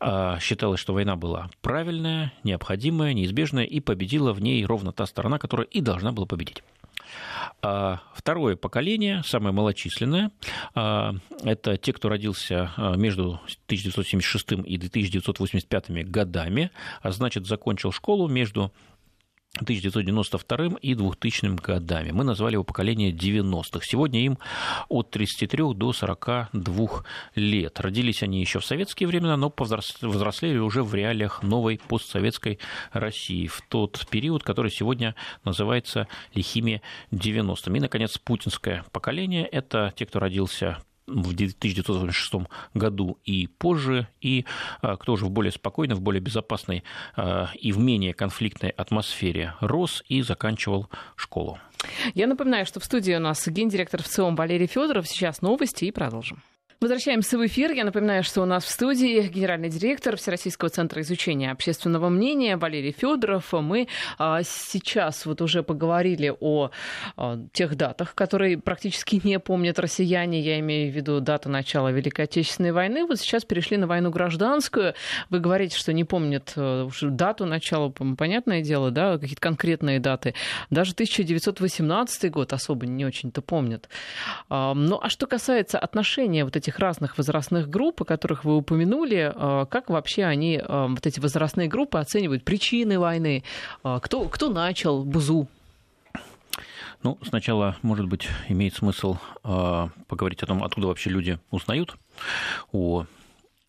[0.00, 5.38] А, считалось, что война была правильная, необходимая, неизбежная, и победила в ней ровно та сторона,
[5.38, 6.62] которая и должна была победить.
[7.62, 10.30] А, второе поколение, самое малочисленное,
[10.74, 16.70] а, это те, кто родился между 1976 и 1985 годами,
[17.02, 18.72] а значит, закончил школу между
[19.60, 22.10] 1992 и 2000 годами.
[22.10, 23.80] Мы назвали его поколение 90-х.
[23.82, 24.38] Сегодня им
[24.88, 27.80] от 33 до 42 лет.
[27.80, 32.58] Родились они еще в советские времена, но повзрослели уже в реалиях новой постсоветской
[32.92, 35.14] России, в тот период, который сегодня
[35.44, 37.78] называется лихими 90-ми.
[37.78, 44.44] И, наконец, путинское поколение– это те, кто родился в 1986 году и позже, и
[44.82, 46.84] а, кто же в более спокойной, в более безопасной
[47.16, 51.58] а, и в менее конфликтной атмосфере рос и заканчивал школу.
[52.14, 55.06] Я напоминаю, что в студии у нас гендиректор ВЦИОМ Валерий Федоров.
[55.06, 56.42] Сейчас новости и продолжим.
[56.78, 57.72] Возвращаемся в эфир.
[57.72, 62.92] Я напоминаю, что у нас в студии генеральный директор Всероссийского центра изучения общественного мнения Валерий
[62.92, 63.50] Федоров.
[63.52, 66.70] Мы а, сейчас вот уже поговорили о
[67.16, 70.42] а, тех датах, которые практически не помнят россияне.
[70.42, 73.06] Я имею в виду дату начала Великой Отечественной войны.
[73.06, 74.92] Вот сейчас перешли на войну гражданскую.
[75.30, 80.34] Вы говорите, что не помнят э, дату начала, понятное дело, да, какие-то конкретные даты.
[80.68, 83.88] Даже 1918 год особо не очень-то помнят.
[84.50, 89.32] Ну, а что касается отношения вот этих этих разных возрастных групп, о которых вы упомянули,
[89.32, 93.44] э, как вообще они, э, вот эти возрастные группы, оценивают причины войны?
[93.84, 95.48] Э, кто, кто начал БУЗУ?
[97.02, 101.96] Ну, сначала, может быть, имеет смысл поговорить о том, откуда вообще люди узнают
[102.72, 103.04] о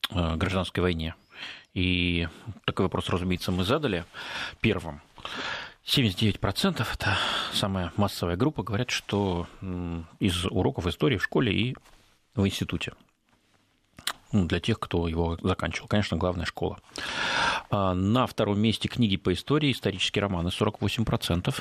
[0.10, 1.14] гражданской войне.
[1.76, 2.28] И
[2.66, 4.06] такой вопрос, разумеется, мы задали
[4.60, 5.02] первым.
[5.86, 7.18] 79% это
[7.54, 9.46] самая массовая группа, говорят, что
[10.20, 11.76] из уроков истории в школе и
[12.38, 12.94] в институте.
[14.32, 15.88] Ну, для тех, кто его заканчивал.
[15.88, 16.80] Конечно, главная школа.
[17.70, 21.54] А на втором месте книги по истории, исторические романы 48%.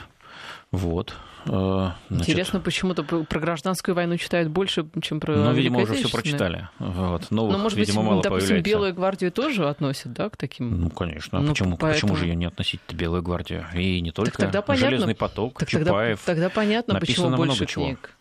[0.72, 1.14] Вот.
[1.46, 6.08] Э, значит, Интересно, почему-то про гражданскую войну читают больше, чем про Ну, видимо, уже все
[6.08, 6.68] прочитали.
[6.78, 7.30] Вот.
[7.30, 8.70] Новых, Но, может видимо, быть, мало допустим, появляется.
[8.70, 10.80] Белую гвардию тоже относят, да, к таким?
[10.80, 11.40] Ну, конечно.
[11.40, 12.12] Ну, почему, поэтому...
[12.12, 13.64] почему же ее не относить Белую гвардию?
[13.74, 14.32] И не только.
[14.32, 14.90] Так тогда понятно.
[14.90, 16.20] Железный поток, так Чапаев.
[16.24, 18.00] Тогда, тогда понятно, почему больше много книг.
[18.00, 18.15] Чего.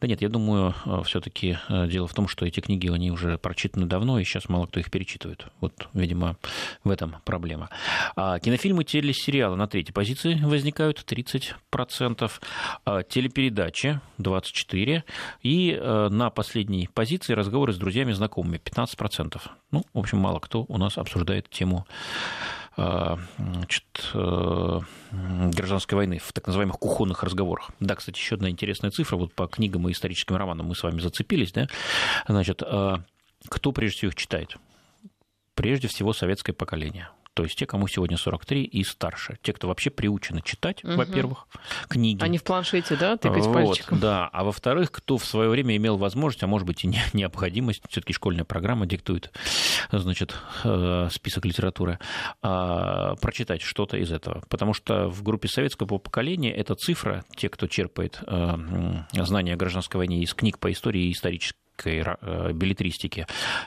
[0.00, 3.38] Да нет, я думаю, э, все-таки э, дело в том, что эти книги, они уже
[3.38, 5.46] прочитаны давно, и сейчас мало кто их перечитывает.
[5.60, 6.36] Вот, видимо,
[6.82, 7.70] в этом проблема.
[8.16, 12.30] А кинофильмы, телесериалы на третьей позиции возникают 30%,
[12.84, 15.02] а телепередачи 24%,
[15.42, 19.40] и э, на последней позиции разговоры с друзьями, знакомыми 15%.
[19.70, 21.86] Ну, в общем, мало кто у нас обсуждает тему
[22.76, 23.84] значит,
[24.14, 27.70] э, гражданской войны в так называемых кухонных разговорах.
[27.80, 31.00] Да, кстати, еще одна интересная цифра, вот по книгам и историческим романам мы с вами
[31.00, 31.68] зацепились, да,
[32.26, 32.96] значит, э,
[33.48, 34.56] кто прежде всего их читает?
[35.54, 39.38] Прежде всего советское поколение то есть те, кому сегодня 43 и старше.
[39.42, 40.94] Те, кто вообще приучены читать, угу.
[40.94, 41.46] во-первых,
[41.88, 42.22] книги.
[42.22, 43.98] Они в планшете, да, тыкать вот, пальчиком?
[43.98, 48.12] Да, а во-вторых, кто в свое время имел возможность, а может быть и необходимость, все-таки
[48.12, 49.32] школьная программа диктует,
[49.90, 51.98] значит, э, список литературы,
[52.40, 54.44] а, прочитать что-то из этого.
[54.48, 58.56] Потому что в группе советского поколения эта цифра, те, кто черпает э,
[59.12, 63.26] знания о гражданской войне из книг по истории и исторической э, билетристики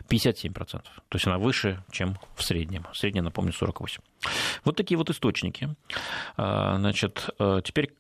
[0.10, 0.54] 57%.
[0.66, 0.82] То
[1.14, 2.86] есть она выше, чем в среднем.
[2.94, 4.00] Средняя, напомню, 48%.
[4.64, 5.70] Вот такие вот источники.
[6.36, 7.94] А, значит, э, теперь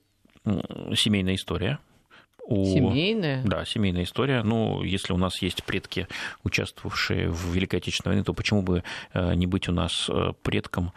[0.96, 1.80] семейная история.
[2.46, 2.65] У...
[2.65, 3.43] Семейная?
[3.43, 4.41] Да, семейная история.
[4.41, 6.08] Ну, если у нас есть предки,
[6.43, 10.10] участвовавшие в Великой Отечественной войне, то почему бы э, не быть у нас
[10.43, 10.93] предком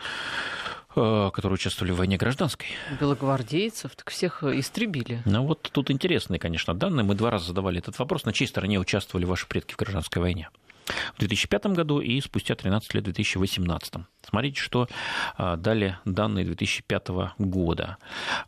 [0.94, 2.68] которые участвовали в войне гражданской.
[2.98, 5.22] Белогвардейцев, так всех истребили.
[5.24, 7.04] Ну вот тут интересные, конечно, данные.
[7.04, 10.48] Мы два раза задавали этот вопрос, на чьей стороне участвовали ваши предки в гражданской войне.
[11.14, 13.94] В 2005 году и спустя 13 лет в 2018.
[14.22, 14.88] Смотрите, что
[15.38, 17.96] э, дали данные 2005 года.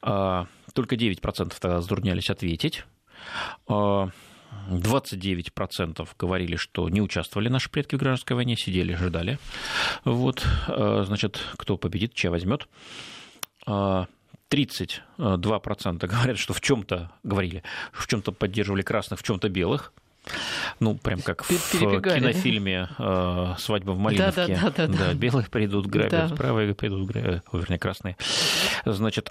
[0.03, 2.85] Э, только 9% тогда затруднялись ответить.
[4.71, 9.39] 29% говорили, что не участвовали наши предки в гражданской войне, сидели, ждали.
[10.05, 12.69] Вот, э, значит, кто победит, чья возьмет.
[13.67, 14.05] 32%
[15.19, 17.63] э, говорят, что в чем-то говорили,
[17.93, 19.93] в чем-то поддерживали красных, в чем-то белых.
[20.79, 24.47] Ну, прям как в кинофильме э, «Свадьба в Малиновке».
[24.47, 25.15] Да, да, да, да.
[25.15, 26.37] белые придут, грабят, да.
[26.37, 28.17] правые придут, грабят, вернее, красные.
[28.85, 29.31] Значит,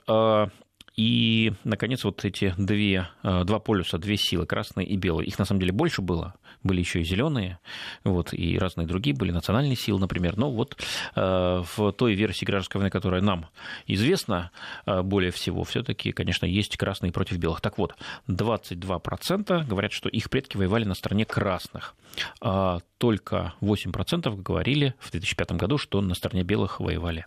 [1.02, 5.46] и, наконец, вот эти две, э, два полюса, две силы, красный и белый, их на
[5.46, 7.58] самом деле больше было, были еще и зеленые,
[8.04, 10.38] вот, и разные другие были, национальные силы, например.
[10.38, 10.78] Но вот
[11.16, 13.48] э, в той версии гражданской войны, которая нам
[13.88, 14.52] известна
[14.86, 17.62] э, более всего, все-таки, конечно, есть красные против белых.
[17.62, 17.96] Так вот,
[18.28, 21.96] 22% говорят, что их предки воевали на стороне красных.
[22.42, 27.26] А только 8% говорили в 2005 году, что на стороне белых воевали.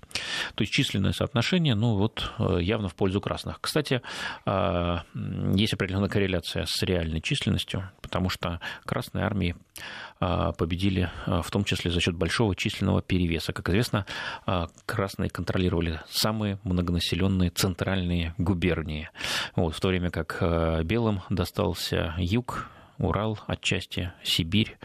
[0.54, 3.60] То есть численное соотношение, ну вот, явно в пользу красных.
[3.60, 4.02] Кстати,
[4.46, 9.56] есть определенная корреляция с реальной численностью, потому что красные армии
[10.20, 13.52] а, победили а, в том числе за счет большого численного перевеса.
[13.52, 14.06] Как известно,
[14.46, 19.10] а, красные контролировали самые многонаселенные центральные губернии,
[19.56, 20.40] вот, в то время как
[20.84, 22.68] белым достался юг,
[22.98, 24.76] Урал, отчасти Сибирь,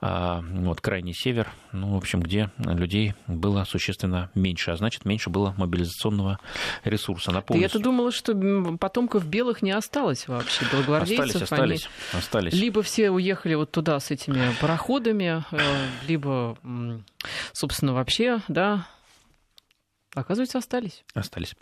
[0.00, 5.30] а, вот крайний север, ну, в общем, где людей было существенно меньше, а значит, меньше
[5.30, 6.38] было мобилизационного
[6.84, 7.32] ресурса.
[7.32, 8.34] Напомню, Я-то думала, что
[8.78, 11.42] потомков белых не осталось вообще, белогвардейцев.
[11.42, 12.18] Остались, остались, они...
[12.20, 12.52] остались.
[12.52, 15.58] Либо все уехали вот туда с этими пароходами, э,
[16.06, 16.56] либо,
[17.52, 18.86] собственно, вообще, да,
[20.14, 21.04] Оказывается, остались.
[21.14, 21.54] Остались.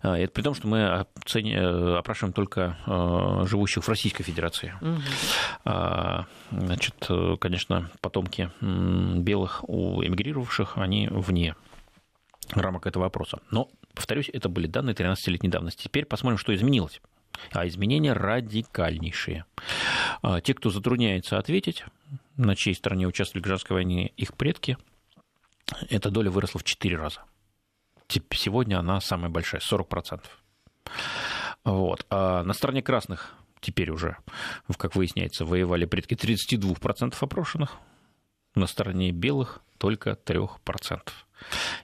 [0.00, 1.54] А, это при том, что мы оцени...
[1.54, 4.74] Э, опрашиваем только э, живущих в Российской Федерации.
[4.80, 6.62] Угу.
[6.64, 11.54] Значит, э, конечно, потомки белых у эмигрировавших, они вне
[12.52, 13.40] рамок этого вопроса.
[13.50, 15.84] Но, повторюсь, это были данные 13-летней давности.
[15.84, 17.02] Теперь посмотрим, что изменилось.
[17.50, 19.44] А изменения радикальнейшие.
[20.44, 21.84] Те, кто затрудняется ответить,
[22.36, 24.76] на чьей стороне участвовали в гражданской войне их предки,
[25.88, 27.22] эта доля выросла в 4 раза
[28.32, 30.20] сегодня она самая большая, 40%.
[31.64, 32.06] Вот.
[32.10, 34.16] А на стороне красных теперь уже,
[34.76, 37.78] как выясняется, воевали предки 32% опрошенных,
[38.54, 40.48] на стороне белых только 3%.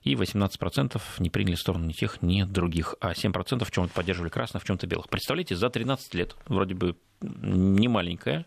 [0.03, 4.63] И 18% не приняли сторону ни тех, ни других, а 7% в чем-то поддерживали красных,
[4.63, 5.09] в чем-то белых.
[5.09, 8.47] Представляете, за 13 лет, вроде бы не маленькая,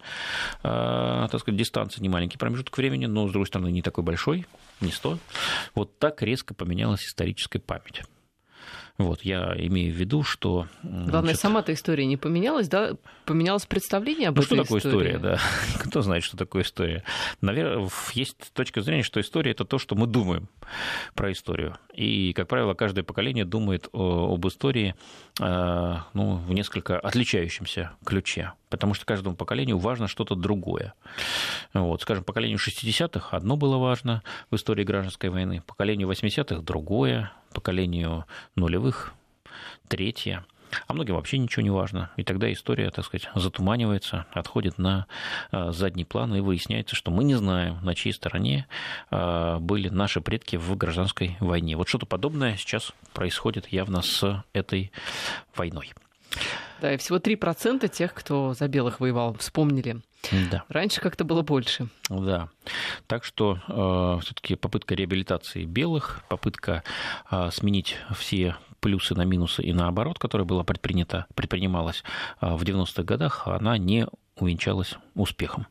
[0.61, 4.45] так сказать, дистанция, не маленький промежуток времени, но, с другой стороны, не такой большой,
[4.81, 5.19] не 100.
[5.75, 8.03] Вот так резко поменялась историческая память.
[9.01, 10.67] Вот, я имею в виду, что...
[10.83, 12.95] Главное, значит, сама-то история не поменялась, да?
[13.25, 15.39] Поменялось представление об ну, этой что такое история, да?
[15.79, 17.03] Кто знает, что такое история?
[17.41, 20.49] Наверное, есть точка зрения, что история– это то, что мы думаем
[21.15, 21.77] про историю.
[21.93, 24.95] И, как правило, каждое поколение думает об истории
[25.39, 30.93] э, ну, в несколько отличающемся ключе, потому что каждому поколению важно что-то другое.
[31.73, 38.25] Вот, скажем, поколению 60-х одно было важно в истории гражданской войны, поколению 80-х другое, поколению
[38.55, 38.90] нулевых
[39.87, 40.45] третье
[40.87, 42.11] а многим вообще ничего не важно.
[42.17, 45.07] И тогда история, так сказать, затуманивается, отходит на
[45.51, 48.67] э, задний план, и выясняется, что мы не знаем, на чьей стороне
[49.09, 51.75] э, были наши предки в гражданской войне.
[51.75, 54.91] Вот что-то подобное сейчас происходит явно с этой
[55.55, 55.93] войной.
[56.79, 60.01] Да, и всего 3% тех, кто за белых воевал, вспомнили.
[60.49, 60.63] Да.
[60.67, 61.89] Раньше как-то было больше.
[62.09, 62.49] Да.
[63.07, 66.83] Так что э, все-таки попытка реабилитации белых, попытка
[67.29, 72.03] э, сменить все плюсы на минусы и наоборот, которая была предпринята, предпринималась
[72.41, 75.67] э, в 90-х годах, она не увенчалась успехом.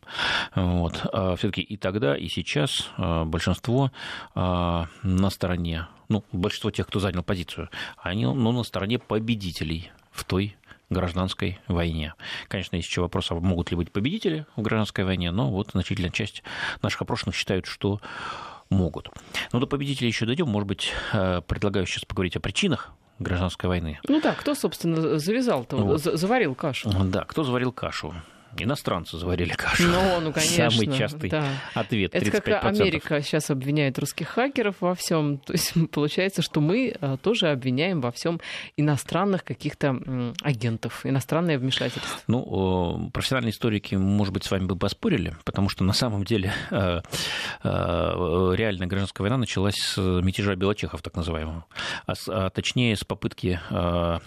[0.54, 1.04] Вот.
[1.12, 3.90] А все-таки и тогда, и сейчас э, большинство
[4.34, 7.68] на стороне, ну, большинство тех, кто занял позицию,
[7.98, 10.56] они ну, на стороне победителей в той
[10.90, 12.14] гражданской войне.
[12.48, 16.10] Конечно, есть еще вопрос, а могут ли быть победители в гражданской войне, но вот значительная
[16.10, 16.42] часть
[16.82, 18.00] наших опрошенных считают, что
[18.70, 19.10] могут.
[19.52, 20.48] Но до победителей еще дойдем.
[20.48, 24.00] Может быть, э, предлагаю сейчас поговорить о причинах гражданской войны.
[24.08, 26.00] Ну да, кто, собственно, завязал-то, вот.
[26.00, 26.90] заварил кашу?
[27.04, 28.14] Да, кто заварил кашу?
[28.58, 29.84] Иностранцы заварили кашу.
[29.88, 30.70] Ну, ну конечно.
[30.70, 31.44] Самый частый да.
[31.74, 32.14] ответ.
[32.14, 32.18] 35%.
[32.18, 35.38] Это как Америка сейчас обвиняет русских хакеров во всем.
[35.46, 38.40] То есть получается, что мы а, тоже обвиняем во всем
[38.76, 42.20] иностранных каких-то агентов, иностранное вмешательство.
[42.26, 47.02] Ну, профессиональные историки, может быть, с вами бы поспорили, потому что на самом деле а,
[47.62, 51.64] а, реальная гражданская война началась с мятежа белочехов, так называемого,
[52.06, 53.60] а, а точнее с попытки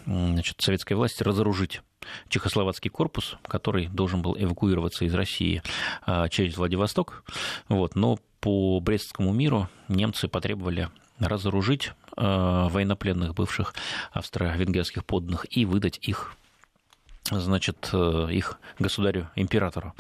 [0.06, 1.82] значит, советской власти разоружить
[2.30, 5.62] чехословацкий корпус, который должен был эвакуироваться из России
[6.06, 7.24] а, через Владивосток.
[7.70, 10.89] Вот, но по Брестскому миру немцы потребовали
[11.20, 13.74] разоружить а, военнопленных бывших
[14.12, 16.36] австро-венгерских подданных и выдать их
[17.32, 19.94] значит, э, их государю-императору.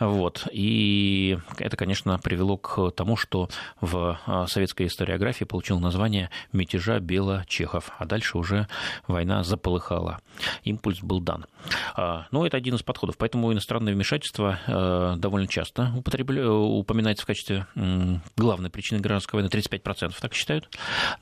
[0.00, 0.46] Вот.
[0.52, 3.48] И это, конечно, привело к тому, что
[3.80, 8.68] в э, советской историографии получил название «Мятежа Бело-Чехов», а дальше уже
[9.06, 10.20] война заполыхала.
[10.64, 11.46] Импульс был дан.
[11.94, 13.16] А, но это один из подходов.
[13.18, 17.66] Поэтому иностранное вмешательство э, довольно часто упоминается в качестве
[18.36, 19.50] главной причины гражданской войны.
[19.50, 20.68] 35% так считают.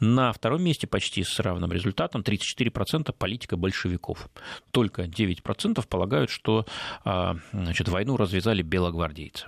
[0.01, 4.29] На втором месте почти с равным результатом 34% политика большевиков.
[4.71, 6.67] Только 9 9% полагают, что
[7.05, 9.47] а, значит, войну развязали белогвардейцы.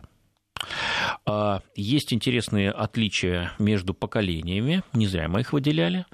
[1.27, 6.07] А, есть интересные отличия между поколениями, не зря мы их выделяли.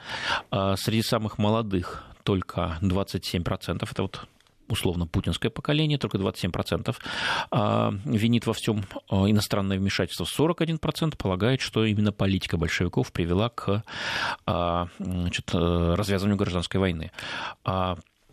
[0.50, 4.26] А, среди самых молодых только 27%, это вот
[4.66, 6.96] условно путинское поколение, только 27%
[8.06, 8.78] винит во всем
[9.10, 10.24] иностранное вмешательство.
[10.24, 13.84] 41% полагает, что именно политика большевиков привела к
[14.46, 17.12] значит, развязыванию гражданской войны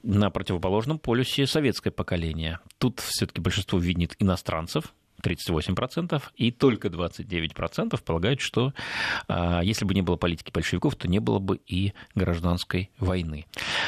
[0.04, 2.60] на противоположном полюсе советское поколение.
[2.78, 8.74] Тут все-таки большинство видит иностранцев, 38%, и только 29% полагают, что
[9.28, 13.46] а, если бы не было политики большевиков, то не было бы и гражданской войны.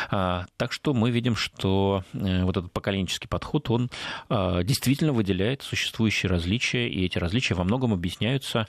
[0.10, 3.89] А, так что мы видим, что э, вот этот поколенческий подход, он
[4.30, 8.67] а, действительно выделяет существующие различия, и эти различия во многом объясняются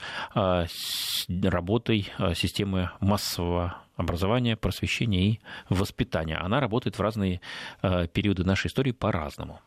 [1.27, 6.37] работой системы массового образования, просвещения и воспитания.
[6.37, 7.41] Она работает в разные
[7.81, 9.59] э, периоды нашей истории по-разному.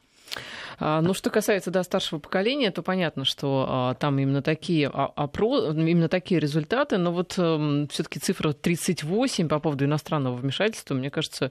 [0.79, 5.07] А, ну, что касается да, старшего поколения, то понятно, что а, там именно такие, а,
[5.17, 5.73] опро...
[5.73, 11.51] именно такие результаты, но вот а, все-таки цифра 38 по поводу иностранного вмешательства, мне кажется,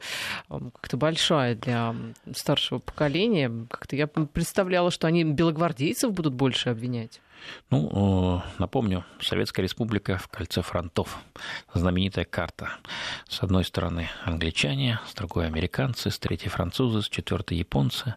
[0.50, 1.96] как-то большая для
[2.34, 3.52] старшего поколения.
[3.70, 7.22] Как-то я представляла, что они белогвардейцев будут больше обвинять.
[7.70, 11.18] Ну, напомню, Советская Республика в кольце фронтов.
[11.74, 12.70] Знаменитая карта.
[13.28, 18.16] С одной стороны англичане, с другой американцы, с третьей французы, с четвертой японцы.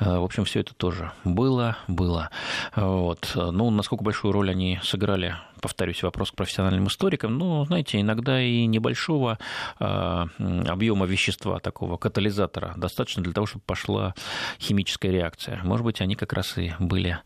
[0.00, 2.30] Э, в общем, все это тоже было, было.
[2.74, 3.32] Вот.
[3.34, 8.66] Ну, насколько большую роль они сыграли повторюсь, вопрос к профессиональным историкам, но, знаете, иногда и
[8.66, 9.38] небольшого
[9.78, 14.14] а, объема вещества, такого катализатора, достаточно для того, чтобы пошла
[14.60, 15.60] химическая реакция.
[15.62, 17.18] Может быть, они как раз и были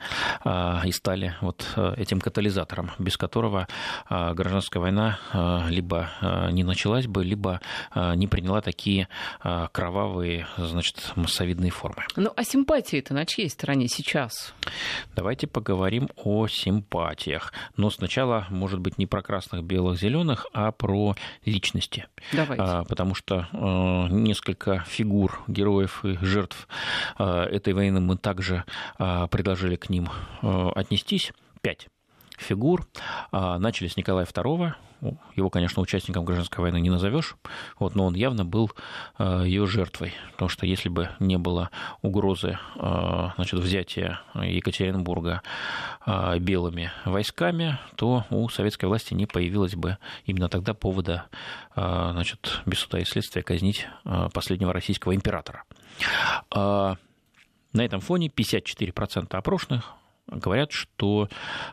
[0.45, 1.67] а, и стали стали вот
[1.97, 3.67] этим катализатором, без которого
[4.09, 5.19] гражданская война
[5.69, 6.11] либо
[6.53, 7.61] не началась бы, либо
[8.15, 9.09] не приняла такие
[9.73, 12.05] кровавые, значит, массовидные формы.
[12.17, 14.55] Ну, а симпатии-то на чьей стороне сейчас?
[15.17, 17.53] Давайте поговорим о симпатиях.
[17.77, 18.20] Но сначала,
[18.51, 21.15] может быть, не про красных, белых, зеленых, а про
[21.45, 22.07] личности.
[22.33, 22.63] Давайте.
[22.63, 26.69] А, потому что э, несколько фигур героев и жертв
[27.19, 28.65] э, этой войны мы также
[28.99, 30.09] э, предложили к ним
[30.43, 31.33] э, отнестись.
[31.63, 31.89] Пять
[32.41, 32.87] фигур.
[33.33, 34.73] А, начали с Николая II.
[35.35, 37.37] Его, конечно, участником гражданской войны не назовешь,
[37.79, 38.71] вот, но он явно был
[39.17, 41.71] а, ее жертвой, потому что если бы не было
[42.03, 45.43] угрозы а, значит, взятия Екатеринбурга
[46.07, 51.27] белыми войсками, то у советской власти не появилось бы именно тогда повода
[51.75, 53.87] значит, без суда и следствия казнить
[54.33, 55.65] последнего российского императора.
[56.51, 56.97] На
[57.85, 59.95] этом фоне 54% опрошенных
[60.31, 61.29] говорят, что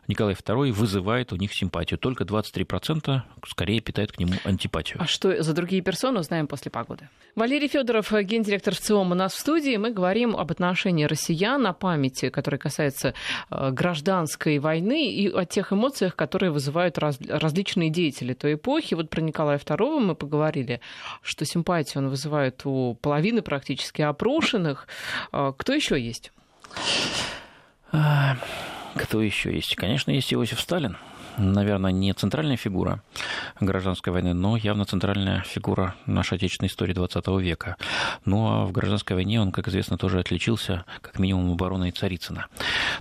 [0.07, 1.99] Николай II вызывает у них симпатию.
[1.99, 4.97] Только 23% скорее питают к нему антипатию.
[4.99, 7.09] А что за другие персоны, узнаем после погоды.
[7.35, 9.77] Валерий Федоров, гендиректор ВЦИОМ, у нас в студии.
[9.77, 13.13] Мы говорим об отношении россиян, о памяти, которая касается
[13.49, 18.95] э, гражданской войны и о тех эмоциях, которые вызывают раз, различные деятели той эпохи.
[18.95, 20.81] Вот про Николая II мы поговорили,
[21.21, 24.87] что симпатию он вызывает у половины практически опрошенных.
[25.31, 26.31] Э, кто еще есть?
[27.91, 28.37] А,
[28.95, 29.75] кто еще есть?
[29.75, 30.97] Конечно, есть Иосиф Сталин.
[31.37, 33.03] Наверное, не центральная фигура
[33.59, 37.77] гражданской войны, но явно центральная фигура нашей отечественной истории 20 века.
[38.25, 42.47] Ну а в гражданской войне он, как известно, тоже отличился, как минимум, обороной Царицына.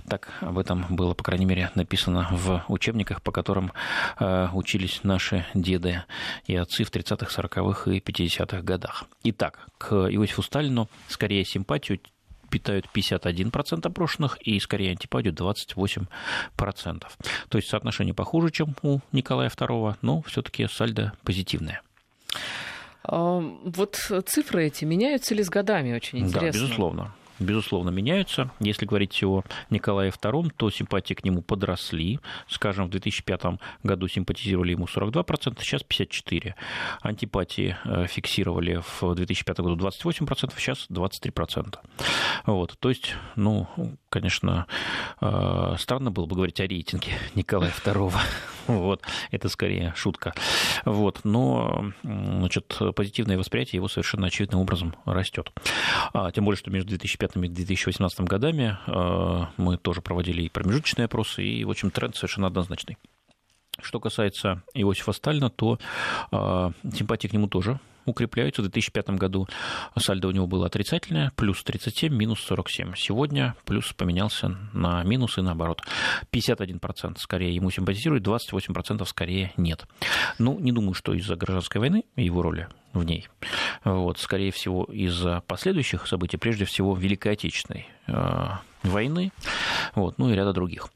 [0.07, 3.71] Так об этом было, по крайней мере, написано в учебниках, по которым
[4.19, 6.03] э, учились наши деды
[6.45, 9.05] и отцы в 30-х, 40-х и 50-х годах.
[9.23, 11.99] Итак, к Иосифу Сталину скорее симпатию
[12.49, 16.07] питают 51% опрошенных и скорее антипатию 28%.
[16.55, 21.81] То есть соотношение похуже, чем у Николая II, но все-таки сальдо позитивное.
[23.03, 23.95] А, вот
[24.25, 26.41] цифры эти меняются ли с годами, очень интересно.
[26.41, 28.51] Да, безусловно безусловно, меняются.
[28.59, 32.19] Если говорить о Николае II, то симпатии к нему подросли.
[32.47, 36.53] Скажем, в 2005 году симпатизировали ему 42%, сейчас 54%.
[37.01, 41.75] Антипатии э, фиксировали в 2005 году 28%, сейчас 23%.
[42.45, 43.67] Вот, то есть, ну,
[44.09, 44.67] конечно,
[45.21, 48.13] э, странно было бы говорить о рейтинге Николая II.
[48.67, 49.01] Вот,
[49.31, 50.33] это скорее шутка.
[50.83, 55.53] Вот, но, значит, позитивное восприятие его совершенно очевидным образом растет.
[56.11, 61.05] А, тем более, что между 2005 и 2018 годами э, мы тоже проводили и промежуточные
[61.05, 62.97] опросы, и, в общем, тренд совершенно однозначный.
[63.81, 65.79] Что касается Иосифа Сталина, то
[66.33, 68.61] э, симпатии к нему тоже укрепляются.
[68.61, 69.47] В 2005 году
[69.97, 72.95] сальдо у него было отрицательное, плюс 37, минус 47.
[72.95, 75.81] Сегодня плюс поменялся на минус и наоборот.
[76.31, 79.85] 51% скорее ему симпатизирует, 28% скорее нет.
[80.39, 83.27] Ну, не думаю, что из-за гражданской войны его роли в ней.
[83.83, 88.47] Вот, скорее всего, из-за последующих событий, прежде всего, Великой Отечественной э,
[88.83, 89.31] войны,
[89.95, 90.89] вот, ну и ряда других.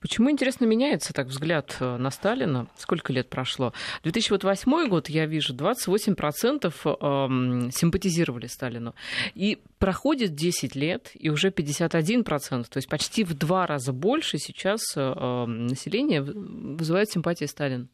[0.00, 2.68] Почему, интересно, меняется так взгляд э, на Сталина?
[2.76, 3.72] Сколько лет прошло?
[4.04, 8.94] 2008 год, я вижу, 28% эм, симпатизировали Сталину.
[9.34, 14.80] И проходит 10 лет, и уже 51%, то есть почти в два раза больше сейчас
[14.96, 17.86] э, эм, население вызывает симпатии Сталина.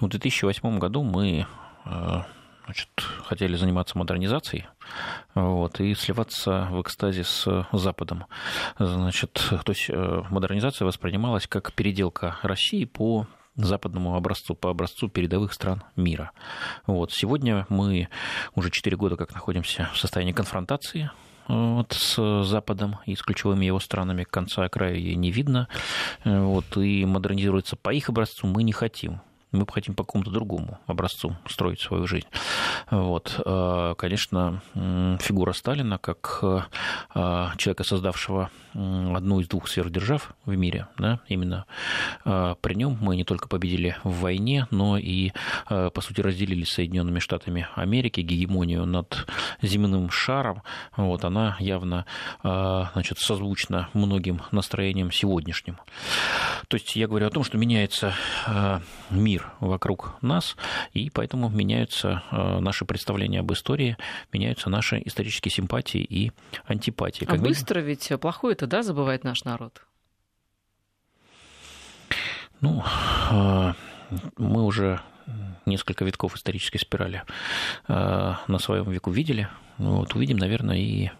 [0.00, 1.46] Ну, в 2008 году мы
[1.84, 2.20] э,
[2.64, 2.88] значит,
[3.24, 4.66] хотели заниматься модернизацией
[5.34, 8.26] вот, и сливаться в экстазе с Западом.
[8.78, 15.52] Значит, то есть э, модернизация воспринималась как переделка России по западному образцу, по образцу передовых
[15.52, 16.32] стран мира.
[16.86, 17.12] Вот.
[17.12, 18.08] Сегодня мы
[18.54, 21.10] уже 4 года как находимся в состоянии конфронтации
[21.46, 24.24] вот, с Западом и с ключевыми его странами.
[24.24, 25.68] Конца края ей не видно.
[26.24, 29.20] Вот, и модернизироваться по их образцу мы не хотим.
[29.54, 32.26] Мы хотим по какому-то другому образцу строить свою жизнь.
[32.90, 33.40] Вот.
[33.44, 34.62] Э, конечно,
[35.20, 36.60] фигура Сталина как э,
[37.56, 41.66] человека, создавшего одну из двух сфер держав в мире, да, именно
[42.24, 45.30] э, при нем мы не только победили в войне, но и,
[45.68, 49.26] по сути, разделили Соединенными Штатами Америки гегемонию над
[49.62, 50.62] земным шаром.
[50.96, 52.06] Вот, она явно
[52.42, 55.78] значит, созвучна многим настроениям сегодняшним.
[56.68, 58.14] То есть я говорю о том, что меняется
[59.10, 60.56] мир вокруг нас,
[60.92, 63.96] и поэтому меняются наши представления об истории,
[64.32, 66.32] меняются наши исторические симпатии и
[66.66, 67.26] антипатии.
[67.28, 69.82] А быстро ведь плохое-то, да, забывает наш народ?
[72.60, 72.82] Ну,
[73.30, 73.74] а,
[74.38, 75.00] мы уже
[75.66, 77.22] несколько витков исторической спирали
[77.88, 79.48] на своем веку видели.
[79.76, 81.10] Вот, увидим, наверное, и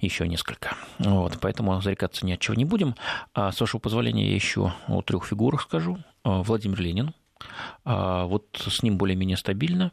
[0.00, 0.74] еще несколько.
[0.98, 2.94] Вот, поэтому зарекаться ни от чего не будем.
[3.34, 5.98] А с вашего позволения я еще о трех фигурах скажу.
[6.24, 7.12] Владимир Ленин, а
[7.84, 9.92] вот с ним более-менее стабильно.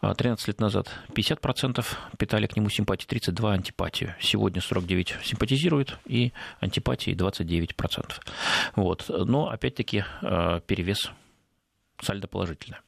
[0.00, 1.84] 13 а лет назад 50%
[2.18, 4.14] питали к нему симпатии, 32 антипатию.
[4.20, 8.20] Сегодня 49 симпатизируют и антипатии 29%.
[8.74, 9.04] Вот.
[9.08, 11.10] Но, опять-таки, а, перевес
[12.00, 12.80] сальдо положительное.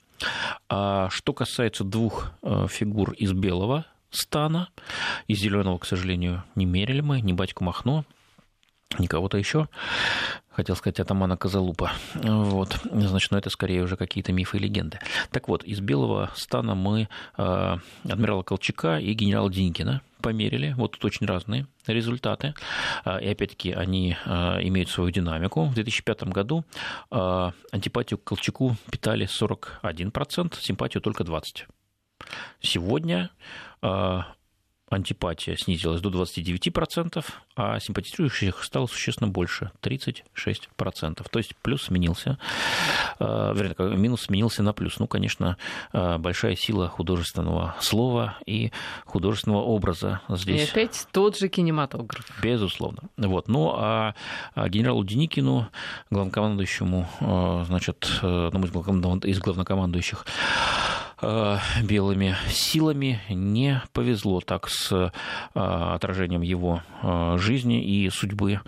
[0.68, 2.32] А что касается двух
[2.68, 4.68] фигур из белого стана,
[5.28, 8.04] из зеленого, к сожалению, не мерили мы, ни батьку Махно,
[8.98, 9.68] ни кого-то еще
[10.60, 11.92] хотел сказать атамана Казалупа.
[12.14, 12.78] Вот.
[12.92, 14.98] Значит, но это скорее уже какие-то мифы и легенды.
[15.30, 20.74] Так вот, из белого стана мы э, адмирала Колчака и генерала Денькина померили.
[20.76, 22.54] Вот тут очень разные результаты.
[23.04, 25.64] А, и опять-таки они а, имеют свою динамику.
[25.64, 26.64] В 2005 году
[27.10, 31.62] антипатию к Колчаку питали 41%, симпатию только 20%.
[32.60, 33.30] Сегодня
[34.90, 37.24] антипатия снизилась до 29%,
[37.56, 41.26] а симпатизирующих стало существенно больше, 36%.
[41.30, 42.38] То есть плюс сменился,
[43.18, 44.98] э, вернее, минус сменился на плюс.
[44.98, 45.56] Ну, конечно,
[45.92, 48.72] э, большая сила художественного слова и
[49.06, 50.68] художественного образа здесь.
[50.68, 52.26] И опять тот же кинематограф.
[52.42, 53.02] Безусловно.
[53.16, 53.48] Вот.
[53.48, 54.14] Ну, а,
[54.54, 55.68] а генералу Деникину,
[56.10, 60.26] главнокомандующему, э, значит, одному из главнокомандующих,
[61.09, 61.09] Э,
[61.82, 65.10] белыми силами не повезло так с э,
[65.54, 68.60] отражением его э, жизни и судьбы.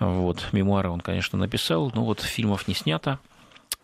[0.00, 0.48] Вот.
[0.52, 3.18] Мемуары он, конечно, написал, но вот фильмов не снято.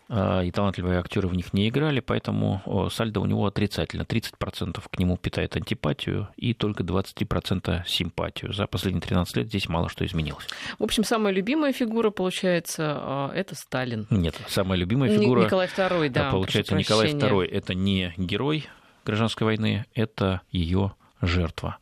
[0.09, 4.03] А, и талантливые актеры в них не играли, поэтому сальдо у него отрицательно.
[4.03, 8.53] 30% к нему питает антипатию и только 23% симпатию.
[8.53, 10.47] За последние 13 лет здесь мало что изменилось.
[10.79, 14.07] В общем, самая любимая фигура, получается, а, это Сталин.
[14.09, 15.43] Нет, самая любимая фигура...
[15.43, 16.31] Николай II, да.
[16.31, 18.67] Получается, Николай II это не герой
[19.05, 21.77] гражданской войны, это ее жертва.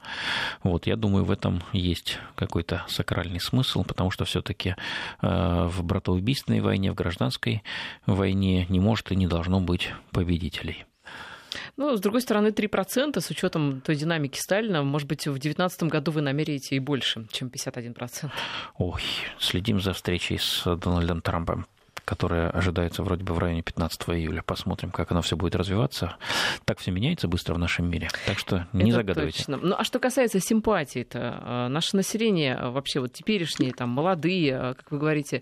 [0.64, 4.76] Вот, я думаю, в этом есть какой-то сакральный смысл, потому что все-таки
[5.22, 7.64] э, в братоубийственной войне, в гражданской
[8.06, 10.86] войне не может и не должно быть победителей.
[11.78, 16.12] Ну, с другой стороны, 3% с учетом той динамики Сталина, может быть, в 2019 году
[16.12, 18.30] вы намеряете и больше, чем 51%.
[18.78, 19.02] Ой,
[19.40, 21.66] следим за встречей с Дональдом Трампом
[22.08, 24.42] которая ожидается вроде бы в районе 15 июля.
[24.42, 26.16] Посмотрим, как оно все будет развиваться.
[26.64, 28.08] Так все меняется быстро в нашем мире.
[28.26, 29.40] Так что не Это загадывайте.
[29.40, 29.58] Точно.
[29.58, 34.74] Ну а что касается симпатии-то, а, наше население а, вообще вот теперешние, там, молодые, а,
[34.76, 35.42] как вы говорите,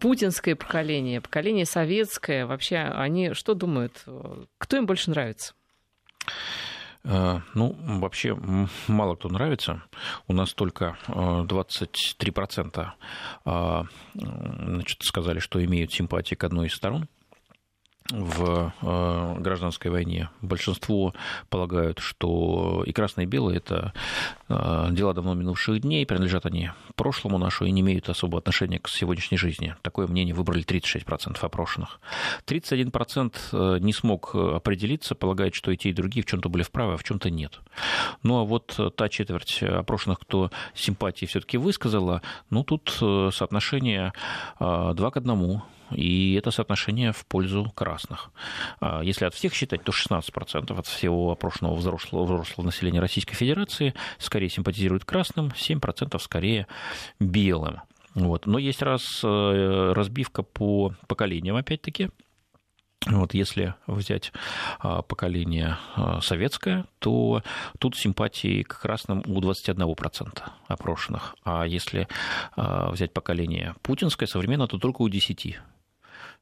[0.00, 4.02] путинское поколение, поколение советское, вообще они что думают?
[4.56, 5.52] Кто им больше нравится?
[7.04, 8.36] Э, ну, вообще
[8.88, 9.82] мало кто нравится.
[10.28, 12.84] У нас только 23% э,
[13.44, 13.82] э,
[14.14, 17.08] значит, сказали, что имеют симпатии к одной из сторон
[18.10, 20.30] в э, гражданской войне.
[20.42, 21.14] Большинство
[21.48, 23.92] полагают, что и красное, и белое– это
[24.48, 28.88] э, дела давно минувших дней, принадлежат они прошлому нашу и не имеют особого отношения к
[28.88, 29.74] сегодняшней жизни.
[29.82, 32.00] Такое мнение выбрали 36% опрошенных.
[32.46, 36.94] 31% э, не смог определиться, полагает, что и те, и другие в чем-то были вправы,
[36.94, 37.60] а в чем-то нет.
[38.22, 44.12] Ну а вот та четверть опрошенных, кто симпатии все-таки высказала, ну тут соотношение
[44.58, 45.62] 2 к 1
[45.92, 48.30] и это соотношение в пользу красных.
[48.80, 53.94] А если от всех считать, то 16% от всего опрошенного взрослого, взрослого населения Российской Федерации
[54.18, 56.66] скорее симпатизирует красным, 7% скорее
[57.18, 57.80] белым.
[58.14, 58.46] Вот.
[58.46, 62.10] Но есть раз э, разбивка по поколениям, опять-таки.
[63.06, 64.30] Вот если взять
[64.78, 67.42] а, поколение а, советское, то
[67.78, 71.34] тут симпатии к красным у 21% опрошенных.
[71.42, 72.08] А если
[72.56, 75.56] взять поколение путинское, современное, то только у 10%.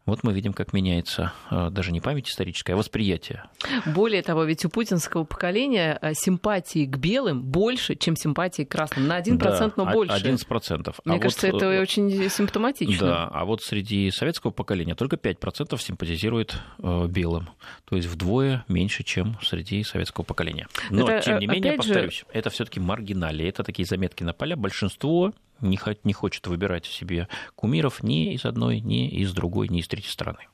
[0.09, 3.45] Вот мы видим, как меняется э, даже не память историческая, а восприятие.
[3.85, 9.07] Более того, ведь у путинского поколения э, симпатии к белым больше, чем симпатии к красным.
[9.07, 10.17] На 1%, да, но больше.
[10.17, 10.95] 11%.
[11.05, 13.07] Мне а кажется, вот, это э, очень симптоматично.
[13.07, 17.51] Да, а вот среди советского поколения только 5% симпатизирует белым.
[17.85, 20.69] То есть вдвое меньше, чем среди советского поколения.
[20.89, 22.25] Но, это, тем не менее, повторюсь, же...
[22.33, 23.47] это все-таки маргинали.
[23.47, 24.57] Это такие заметки на поля.
[24.57, 29.89] Большинство не, не хочет выбирать себе кумиров ни из одной, ни из другой, ни из
[29.89, 30.49] третьей страны.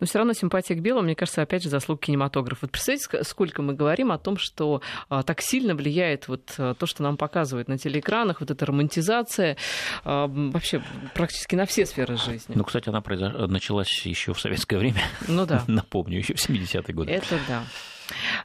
[0.00, 2.60] Но все равно симпатия к белым, мне кажется, опять же, заслуг кинематографа.
[2.62, 6.86] Вот представляете, сколько мы говорим о том, что а, так сильно влияет вот а, то,
[6.86, 9.56] что нам показывают на телеэкранах, вот эта романтизация
[10.04, 10.82] а, вообще
[11.14, 12.54] практически на все сферы жизни.
[12.54, 13.32] Ну, кстати, она произош...
[13.48, 15.02] началась еще в советское время.
[15.28, 15.64] Ну да.
[15.66, 17.10] Напомню, еще в 70-е годы.
[17.10, 17.64] Это да.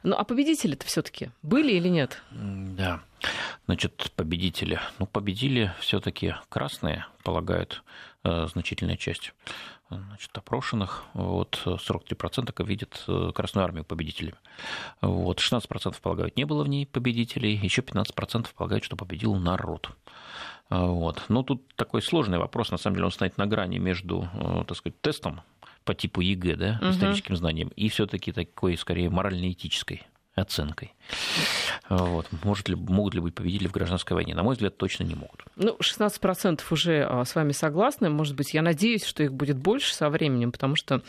[0.02, 2.22] Ну, а победители-то все-таки были или нет?
[2.30, 3.00] Да.
[3.66, 4.80] Значит, победители.
[4.98, 7.82] Ну, победили все-таки красные, полагают,
[8.24, 9.32] э, значительная часть
[9.90, 11.04] значит, опрошенных.
[11.14, 14.36] Вот 43% видят э, Красную Армию победителями.
[15.00, 19.90] Вот, 16% полагают, не было в ней победителей, еще 15% полагают, что победил народ.
[20.68, 21.24] Вот.
[21.28, 24.76] Но тут такой сложный вопрос, на самом деле он стоит на грани между, э, так
[24.76, 25.42] сказать, тестом
[25.84, 26.90] по типу ЕГЭ, да, угу.
[26.90, 30.94] историческим знанием, и все-таки такой, скорее, морально-этической оценкой.
[31.88, 32.26] Вот.
[32.44, 34.34] Может ли, могут ли быть победители в гражданской войне?
[34.34, 35.44] На мой взгляд, точно не могут.
[35.56, 38.10] Ну, 16% уже а, с вами согласны.
[38.10, 41.02] Может быть, я надеюсь, что их будет больше со временем, потому что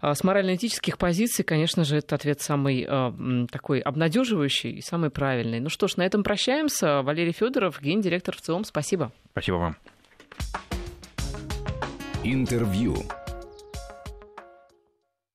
[0.00, 3.14] а, с морально-этических позиций, конечно же, этот ответ самый а,
[3.50, 5.60] такой обнадеживающий и самый правильный.
[5.60, 7.02] Ну что ж, на этом прощаемся.
[7.02, 8.64] Валерий Федоров, гендиректор в целом.
[8.64, 9.12] Спасибо.
[9.30, 9.76] Спасибо вам.
[12.24, 12.96] Интервью.